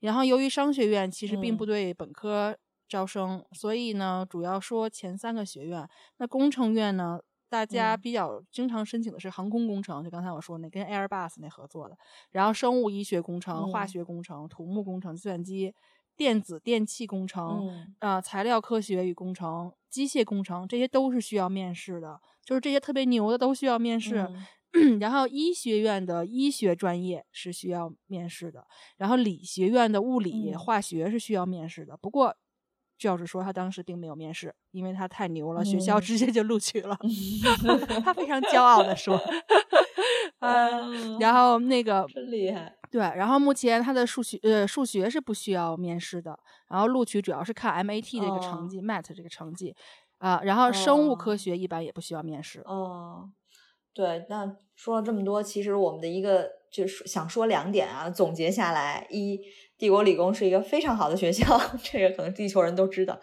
[0.00, 2.54] 然后，由于商学院其实并不对本科
[2.90, 5.88] 招生，所以呢，主要说前三个学院。
[6.18, 7.18] 那工程院呢，
[7.48, 11.96] 大家比较经常申请的是航空工程，就刚才我说那跟 Airbus 那合作的。
[12.32, 15.72] 然后，生物医学工程、化学工程、土木工程、计算机。
[16.16, 22.20] 电子电气工程，呃，材料科学与工程、机械工程，这些都是需要面试的。
[22.44, 24.28] 就是这些特别牛的都需要面试。
[25.00, 28.66] 然后医学院的医学专业是需要面试的。
[28.98, 31.96] 然后理学院的物理、化学是需要面试的。
[31.96, 32.36] 不过
[33.00, 36.96] 教授说他当时并没有面试，因为他太牛了，学校直接就录取了。
[38.04, 39.18] 他非常骄傲的说。
[40.40, 42.76] 嗯，然后那个真厉害。
[42.90, 46.38] 对，然后目前他的数学呃数学是不需要面试的，
[46.68, 49.74] 然后录取主要是看 MAT 这个成绩，MAT 这个成绩
[50.18, 52.60] 啊，然后生物科学一般也不需要面试。
[52.64, 53.30] 哦，
[53.94, 59.40] 对，那说了这么多，其实我们的一个就是想说两点啊，总结下来：一，
[59.80, 63.14] 帝国理工是一个非常好的学校， 这个可能地球人都知道；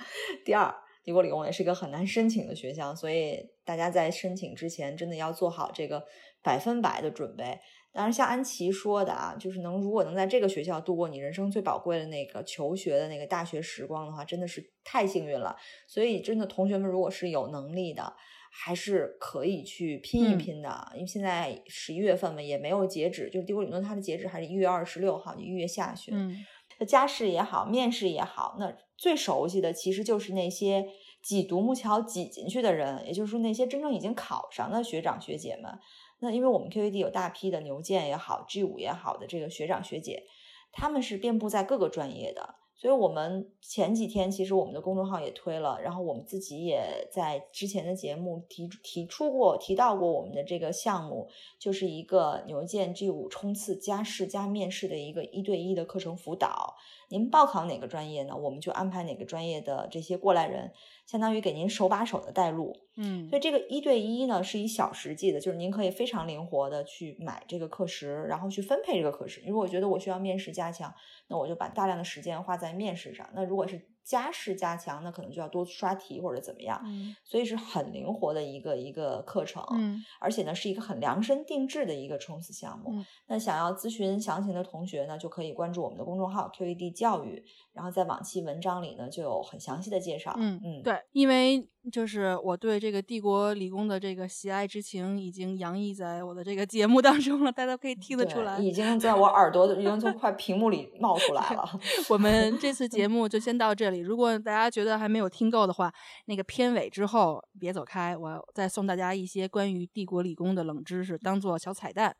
[0.43, 6.03] 第二，帝国理工也是一个很难申请的学校，所以大家在申请之前真的要做好这个
[6.41, 7.59] 百分百的准备。
[7.93, 15.55] 当然，像安琪说的啊，就是能如果能在这个学校度过你人生最宝贵的那个求学的那个大学时光的话，真的是太幸运了。
[15.87, 18.15] 所以，真的同学们如果是有能力的，
[18.59, 20.91] 还是可以去拼一拼的。
[20.95, 26.35] 因为现在十一月份嘛，也没有截止，就是帝国理论它的截止还是一月二十六号，一月下旬。
[26.79, 30.85] 那加试也好，面试也好，那最熟悉的其实就是那些
[31.23, 35.71] 挤独木桥挤进去的人，也就是说那些真正已经考上的学长学姐们。
[36.19, 40.23] 那因为我们 QED 有大批的牛剑也好，G 五也好的这个学长学姐，
[40.71, 56.75] 他们是遍布在各个专业的，所以我们前几天其实我们的公众号也推了，然后我们自己也在之前的节目提提出过提到过我们的这个项目，就是一个牛剑 G 五冲刺加试加面试的一个一对一的课程辅导。
[57.09, 58.35] 您报考哪个专业呢？
[58.35, 60.71] 我们就安排哪个专业的这些过来人。
[61.05, 69.41] 相当于给您手把手的带路，嗯，所以这个一对一呢是以小时计的，就是您可以非常灵活的去买这个课时，然后去分配这个课时。
[69.47, 70.93] 如果我觉得我需要面试加强，
[71.29, 73.25] 那我就把大量的时间花在面试上。
[73.33, 76.81] 那如果是加试加强，那可能就要多刷题或者怎么样。
[76.85, 83.03] 嗯，所以是很灵活的一个一个课程，嗯，而且呢是一个很量身定制的一个冲刺项目。
[83.27, 87.43] 那想要咨询详情的同学呢，就可以关注我们的公众号 QED 教育。
[87.77, 90.33] 然后在往期文章里呢，就有很详细的介绍。
[90.35, 101.63] 嗯嗯，对，因为就是我对这个帝国理工的这个喜爱之情已经洋溢在我的这个节目当中了，大家可以听得出来，已经在我耳朵已经从快屏幕里冒出来了。
[102.09, 105.93] 我们这次节目就先到这里，如果大家觉得还没有听够的话，
[106.25, 112.15] 那个片尾之后别走开，我再送大家一些关于帝国理工的冷知识，当做小彩蛋。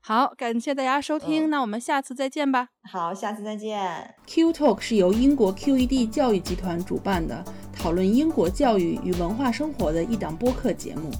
[0.00, 2.68] 好，感谢大家收听，那我们下次再见吧。
[2.90, 4.14] 好，下次再见。
[4.26, 11.10] Q Talk 是由英国 QED 教育集团主办的，讨论英国教育与文化生活的一档播客节目。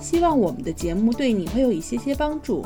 [0.00, 2.64] 希望我们的节目对你会有一些些帮助。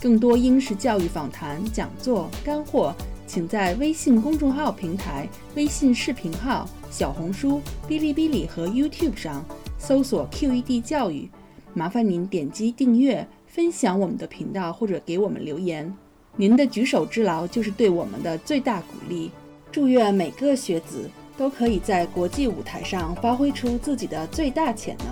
[0.00, 2.94] 更多英式教育访谈、讲座、干货，
[3.26, 9.44] 请在微信公众号平台、微信视频号、小红书、哔哩哔哩和 YouTube 上
[9.76, 11.28] 搜索 QED 教育。
[11.74, 13.28] 麻烦您点击订阅。
[13.58, 15.92] 分享我们的频道或者给我们留言，
[16.36, 19.32] 您的举手之劳就是对我们的最大鼓励。
[19.72, 25.08] 祝愿每个学子都可以在国际舞台上发挥出自己的最大潜能。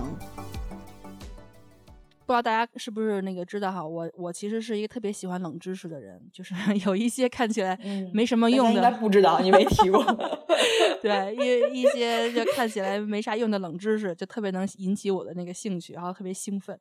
[2.24, 3.84] 不知道大家是不是那个知道哈？
[3.84, 6.54] 我我其实是一个特别喜欢冷知识的人， 就是
[6.86, 7.76] 有一些看起来
[8.14, 10.04] 没什么用的，应该不知道你没提过。
[11.02, 16.78] 对，一一些就看起来没啥用的冷知识，就特别能引起我的那个兴趣，然后特别兴奋。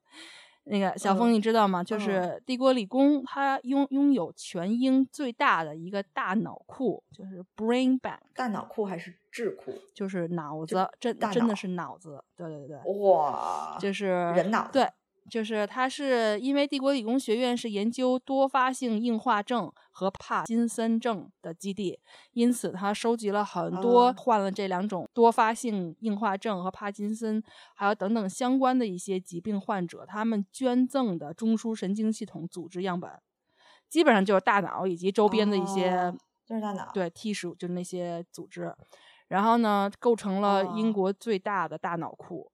[0.65, 1.83] 那个小峰，你知道吗？
[1.83, 8.19] 就是帝国理工，它拥拥有全英最大的一个大脑库，就是 brain bank。
[8.33, 9.73] 大脑库还是智库？
[9.93, 12.23] 就是脑子，真真的是脑子。
[12.35, 12.77] 对对对。
[13.01, 13.77] 哇。
[13.79, 14.67] 就是人脑。
[14.71, 14.87] 对。
[15.29, 21.99] 就是他是因为帝国理工学院是研究多发性硬化症和帕金森症的基地，
[22.33, 27.41] 因此他收集了很多患了这两种多发性硬化症和帕金森，
[27.73, 33.09] 还有等等相关的一些疾病患者，他们捐赠的中枢神经系统组织样本，
[33.89, 36.13] 基本上就是大脑以及周边的一些，
[36.45, 38.71] 就是大脑，对，tissue 就是那些组织，
[39.27, 42.51] 然后呢，构成了英国最大的大脑库。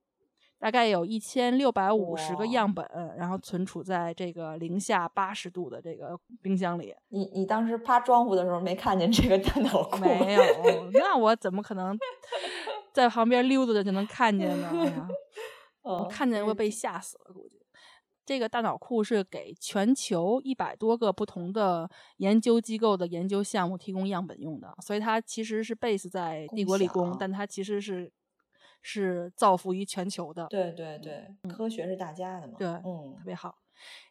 [0.61, 2.87] 大概有一千六百五十个样本，
[3.17, 6.93] 然后存储在这个零下八十度的这个冰箱里。
[7.09, 9.97] 你你当时趴窗户的时候没看见这个大脑库？
[10.01, 10.43] 没有，
[10.93, 11.97] 那我怎么可能
[12.93, 15.09] 在旁边溜达着就能看见呢？
[15.81, 17.59] 我看见会被吓死了，估计。
[18.23, 28.11] 这个大脑库是给全球一百多个不同的研究机构的研究项目提供样本用的，所以它其实是 base 在帝国理工，但它其实是。
[28.81, 33.55] 是造福于全球的，对对对，科学是大家的嘛，对，嗯，特别好。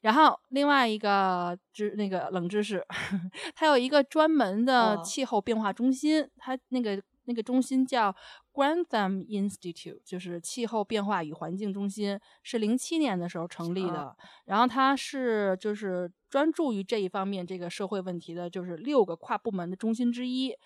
[0.00, 2.84] 然后另外一个知那个冷知识，
[3.54, 8.12] 它有一个专门的气候变化中心，它那个那个中心叫
[8.52, 14.16] Grantham Institute，就是气候变化与环境中心，是零七年的时候成立的。
[14.46, 20.56] 然后它是就是专注于这一方面这个社会问题的，就是六个跨部门的中心之一。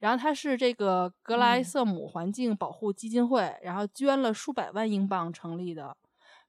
[0.00, 5.96] 然后它是这个格莱瑟姆环境保护基金会，然后捐了数百万英镑成立的。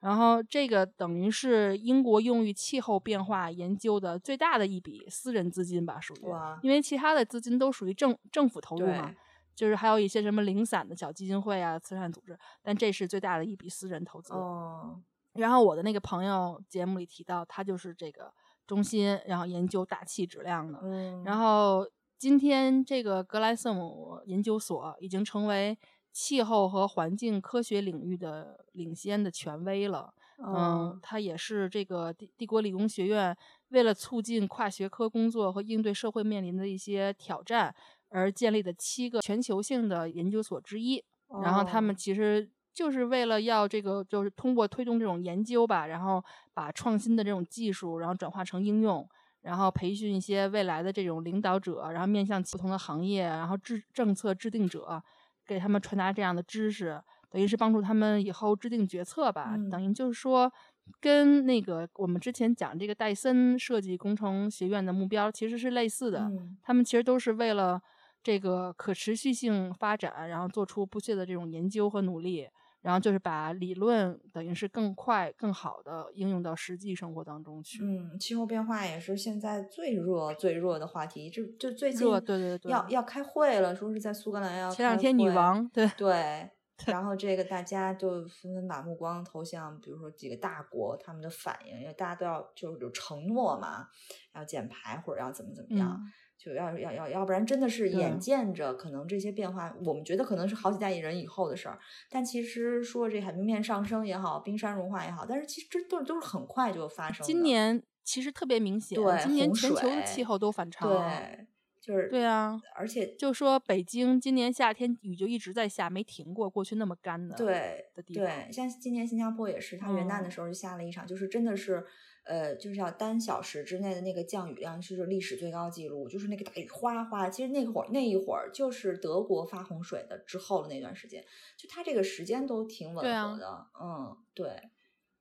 [0.01, 6.19] 然后这个等于是英国用于气候变化研究的最大的一笔私人资金吧，属于。
[6.61, 9.15] 因为其他的资金都属于政政府投入嘛，
[9.55, 14.33] 就是还有一些什么零散的小基金会啊、慈善组织，但这是最大的一笔私人投资。
[14.33, 15.01] 哦。
[15.33, 18.31] 然后我的那个朋友节目里提到，他就是这个
[18.67, 20.79] 中心，然后研究大气质量的。
[20.83, 21.23] 嗯。
[21.23, 21.87] 然后。
[22.17, 25.77] 今天，这个格莱瑟姆研究所已经成为
[26.13, 30.13] 气候和环境科学领域的领先的权威了。
[30.37, 33.35] 嗯，它也是这个帝帝国理工学院
[33.69, 37.73] 为了促进跨学科工作和应对社会面临的一些挑战
[38.09, 41.03] 而建立的七个全球性的研究所之一。
[41.41, 49.07] 然后他们其实就是为了要这个，就是通过推动这种研究吧，然后把创新的这种技术，然后转化成应用。
[49.45, 55.01] 然后培训一些未来的这种领导者，然后面向不同的行业，然后制政策制定者，
[55.45, 59.55] 给他们传达这样的知识，等于是帮助他们以后制定决策吧。
[59.69, 60.51] 等于就是说，
[60.99, 66.27] 跟那个我们之前讲这个戴森设计工程学院的目标其实是类似的。
[66.63, 67.79] 他们其实都是为了
[68.23, 72.47] 这个可持续性发展，然后做出不懈的这种研究和努力。
[72.85, 77.79] 然后就是把理论等于是更快、更好的应用到实际生活当中去。
[77.81, 81.27] 嗯，气候变化也是现在最热、最热的话题。
[81.27, 86.47] 就就最近对对对，要要开会了，说是在苏格兰要前两天女王对对，
[86.85, 93.87] 然后这个大家就纷纷把目光投向，比如说几个大国他们的反应，因为大家都要就是有承诺嘛，
[94.35, 95.99] 要减排或者要怎么怎么样。
[96.45, 101.79] 就要要要，要不然真的是眼见着可能这些变化，我们觉得可能是好几代人以后的事儿。
[102.07, 107.25] 但其实说这海平面上升也好，冰山融化也好，但是其实这都都是很快就发生。
[107.25, 110.87] 今年其实特别明显，对，今年全球的气候都反常。
[110.87, 111.47] 对，
[111.81, 121.83] 就是对啊，而且就说北京今年夏天雨就一直在下，没停过，过去那么干的对的地方，对，像今年新加坡也是，它元旦的嗯时候就下了一场，就是真的是，
[122.25, 127.29] 呃，就是要单小时之内的那个降雨量是历史最高记录，就是那个大雨哗哗。
[127.29, 131.23] 其实那会儿那一会儿就是德国发洪水的之后的那段时间，
[131.55, 133.67] 就它这个时间都挺吻合的。
[133.81, 134.51] 嗯，对，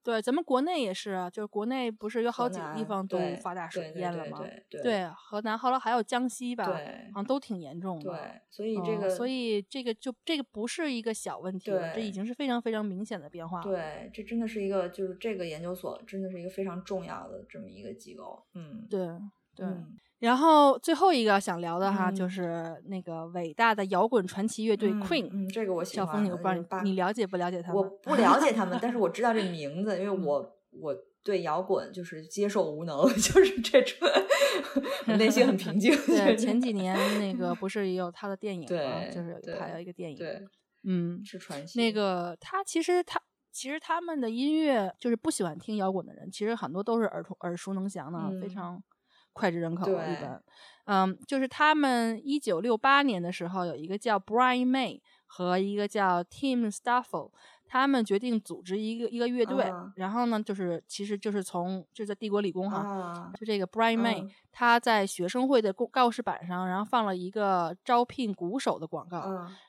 [0.04, 4.38] 对，咱们国内也是啊，就是国内不是有好几个地方都发大水淹了吗？
[4.68, 8.10] 对河南后来还有江西吧，好像都挺严重的。
[8.10, 13.64] 对，所以这嗯个，所以这个就这个不是一个小问题了，这已经是非常非常明显的变化了。
[13.64, 18.44] 对，这真的是一个，就是这个研究所真的是一个非常重要的这么一个机构。
[18.52, 19.08] 嗯，对
[19.56, 19.66] 对。
[20.24, 25.28] 嗯然后最后一个想聊的哈，就嗯是那个伟大的摇滚传奇乐队嗯 Queen。
[25.30, 26.06] 嗯，这个我喜欢。
[26.06, 27.76] 小峰，你我不知道你你了解不了解他们？
[27.76, 34.08] 我不了解他们，但是我知道这名字，因为嗯我我对摇滚就是接受无能， 就是这种，
[35.18, 35.94] 内心很平静。
[36.06, 39.04] 对，前几 年那个不是也有他的电影吗？
[39.12, 40.16] 就是对拍了一个电影。
[40.16, 40.42] 对，
[40.84, 41.78] 嗯，是传奇。
[41.78, 43.20] 那个他其实他
[43.52, 48.82] 其实他们的音乐就是不喜欢听摇滚的人，其实很多都是耳熟耳熟能详的，非嗯常
[49.34, 49.84] 脍炙人口。
[49.86, 50.42] 的一本，
[50.86, 57.30] 嗯，就是他们一九六八年的时候有一个叫 Brian May 和一个叫 Tim Staffel。
[57.66, 69.18] 他们决定组织一个一个乐队，啊然后呢，就是其实就是从就在帝国理工哈，啊，就这个 Brian May，、嗯他在学生会的公告示板上，然后放了一个招聘鼓手的广告。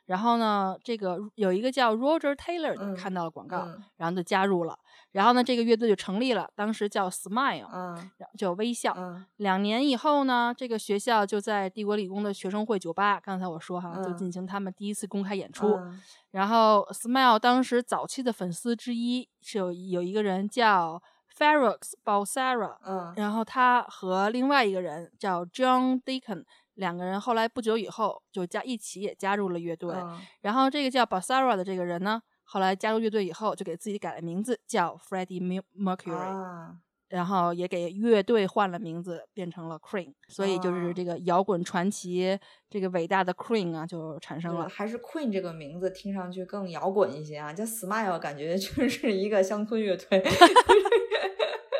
[0.05, 4.77] 嗯然后呢，这个有一个叫 Roger Taylor 的嗯看到了广告，嗯然后就加入了。
[5.11, 8.93] 然后呢，这个乐队就成立了，当时叫 Smile，、嗯叫微笑。
[8.95, 15.73] 嗯两年以后呢，这个学校就在帝国理工的学生会酒吧，刚才我说哈，就嗯进行他们第一次公开演出。
[15.75, 15.99] 嗯
[16.31, 21.01] 然后 Smile 当时早期的粉丝之一是有有一个人叫
[21.35, 26.43] Ferox Balsara，嗯然后他和另外一个人叫 John Deacon，
[26.75, 29.93] 两个人后来不久以后就加一起也加入了乐队。
[29.95, 36.75] 嗯然后这个叫 Balsara 的这个人呢，后来加入乐队以后就给自己改了名字，叫 Freddie Mer- Mercury，、啊，
[37.09, 40.13] 然后也给乐队换了名字，变成了 Queen。
[40.27, 42.37] 所以就是哦这个摇滚传奇，
[42.69, 44.69] 这个伟大的 Queen 啊，就产生了。
[44.69, 50.23] 还是 Queen 这个名字听上去更摇滚一些啊，叫 Smile 感觉就是一个乡村乐队。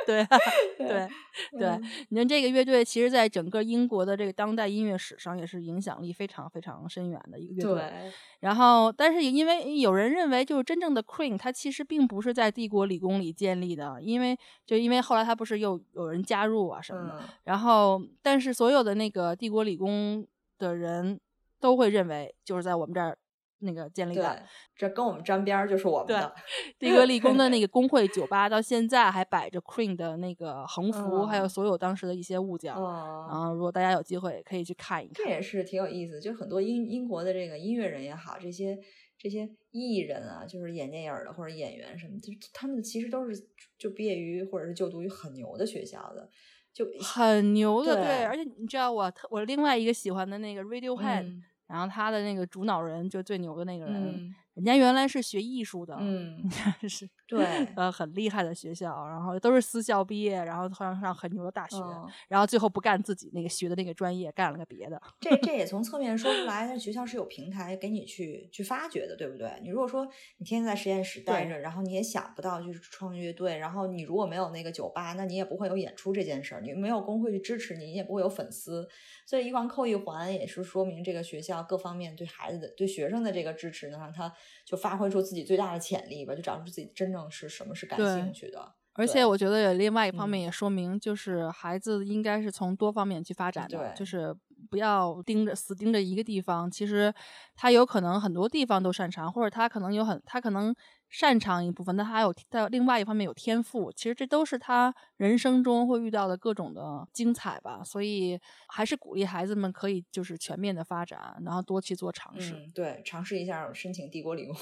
[0.77, 1.07] 对对
[1.51, 8.11] 对嗯，你看这个乐队，其实在整个英国的这个当代音乐史上，也是影响力非常非常深远的一个乐队。
[8.39, 17.19] 然后，但是也因为有人认为，就是真正的 Queen，它其实并不是在帝国理工里建立的，因为就因为后来它不是又有人加入啊什么的。
[17.19, 20.25] 嗯然后，但是所有的那个帝国理工
[20.57, 21.19] 的人
[21.59, 23.17] 都会认为，就是在我们这儿
[23.65, 24.43] 那个建立的。
[24.75, 26.35] 这跟我们沾边儿就是我们对的。
[26.79, 32.73] 帝国理工的那个 工会酒吧到现在还摆着 Queen 的那个横幅，还有嗯所有当时的一些物件。
[32.73, 35.25] 然嗯，后，如果大家有机会可以去看一看。
[35.25, 38.77] 这也是挺有意思，就很多英英国的这个音乐人也好，这些
[39.17, 43.33] 这些艺人啊，就是演电影儿的或者演员什么，就他们其实都是
[43.77, 46.29] 就毕业于或者是就读于很牛的学校的，
[46.73, 56.49] 就很牛的，对而且你知道我特我另外一个喜欢的那个 Radiohead，、嗯然后他的那个主脑人就最牛的那个人，人家原来是学艺术的，嗯，
[56.89, 57.45] 是对，
[57.75, 65.01] 呃很厉害的学校，然后都是私校毕业，然后后来上很牛的大学，嗯然后最后不干自己那个学的那个专业，干了个别的。
[65.19, 69.51] 这这也从侧面说出来， 那学校是有平台给你去去发掘的，对不对？
[69.61, 78.87] 你如果说你天天在实验室待着，然后你也想不到就是创乐队，然后你如果没有那个酒吧，那你也不会有演出这件事儿，你没有工会去支持你，你也不会有粉丝。
[79.25, 84.31] 所以一环扣一环，也是说明这个学校各方面对孩子的、对学生的这个支持，能让他
[84.65, 88.75] 就发挥出自己最大的潜力吧，就找出自己真正是什么是感兴趣的。
[88.97, 94.33] 而且我觉得有另外一方嗯面也说明，就是孩子应该是从多方面去发展的，对就是
[94.65, 96.69] 不要盯着死盯着一个地方。
[96.69, 97.13] 其实
[97.55, 100.75] 他有可能很多地方都擅长，或者他可能有很他可能
[101.09, 103.91] 擅长一部分，但他还有在另外一方面有天赋。
[103.91, 107.81] 其实这都是他人生中会遇到的各种的精彩吧。
[107.83, 112.53] 所以还是鼓励孩子们可以就是全面的发展，然后多去做尝试。
[112.53, 114.55] 嗯，对，尝试一下申请帝国理工。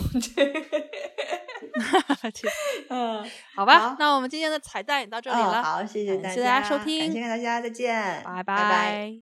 [2.33, 2.47] 这
[2.89, 3.25] 嗯，
[3.55, 9.32] 好吧，好那我们今天的彩蛋也到这里嗯了，好，谢谢大家，感谢大家收听感谢大家，再见，拜拜拜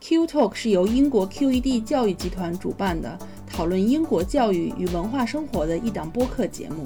[0.00, 6.84] Q Talk 是由英国 QED 教育集团主办的，讨论英国教育与文化生活的一档播客节目。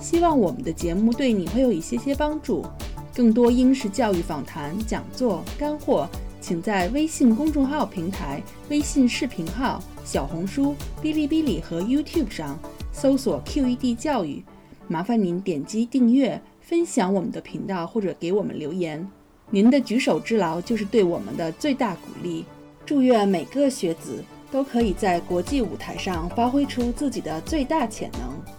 [0.00, 2.64] 希望我们的节目对你会有一些些帮助。
[3.14, 6.08] 更多英式教育访谈、讲座、干货，
[6.40, 12.58] 请在微信公众号平台、微信视频号、小红书、哔哩哔哩和 YouTube 上
[12.92, 14.42] 搜索 QED 教育。
[14.86, 19.08] 麻烦您点击订阅、分享我们的频道，或者给我们留言。
[19.50, 22.44] 您的举手之劳就是对我们的最大鼓励。
[22.84, 28.57] 祝愿每个学子都可以在国际舞台上发挥出自己的最大潜能。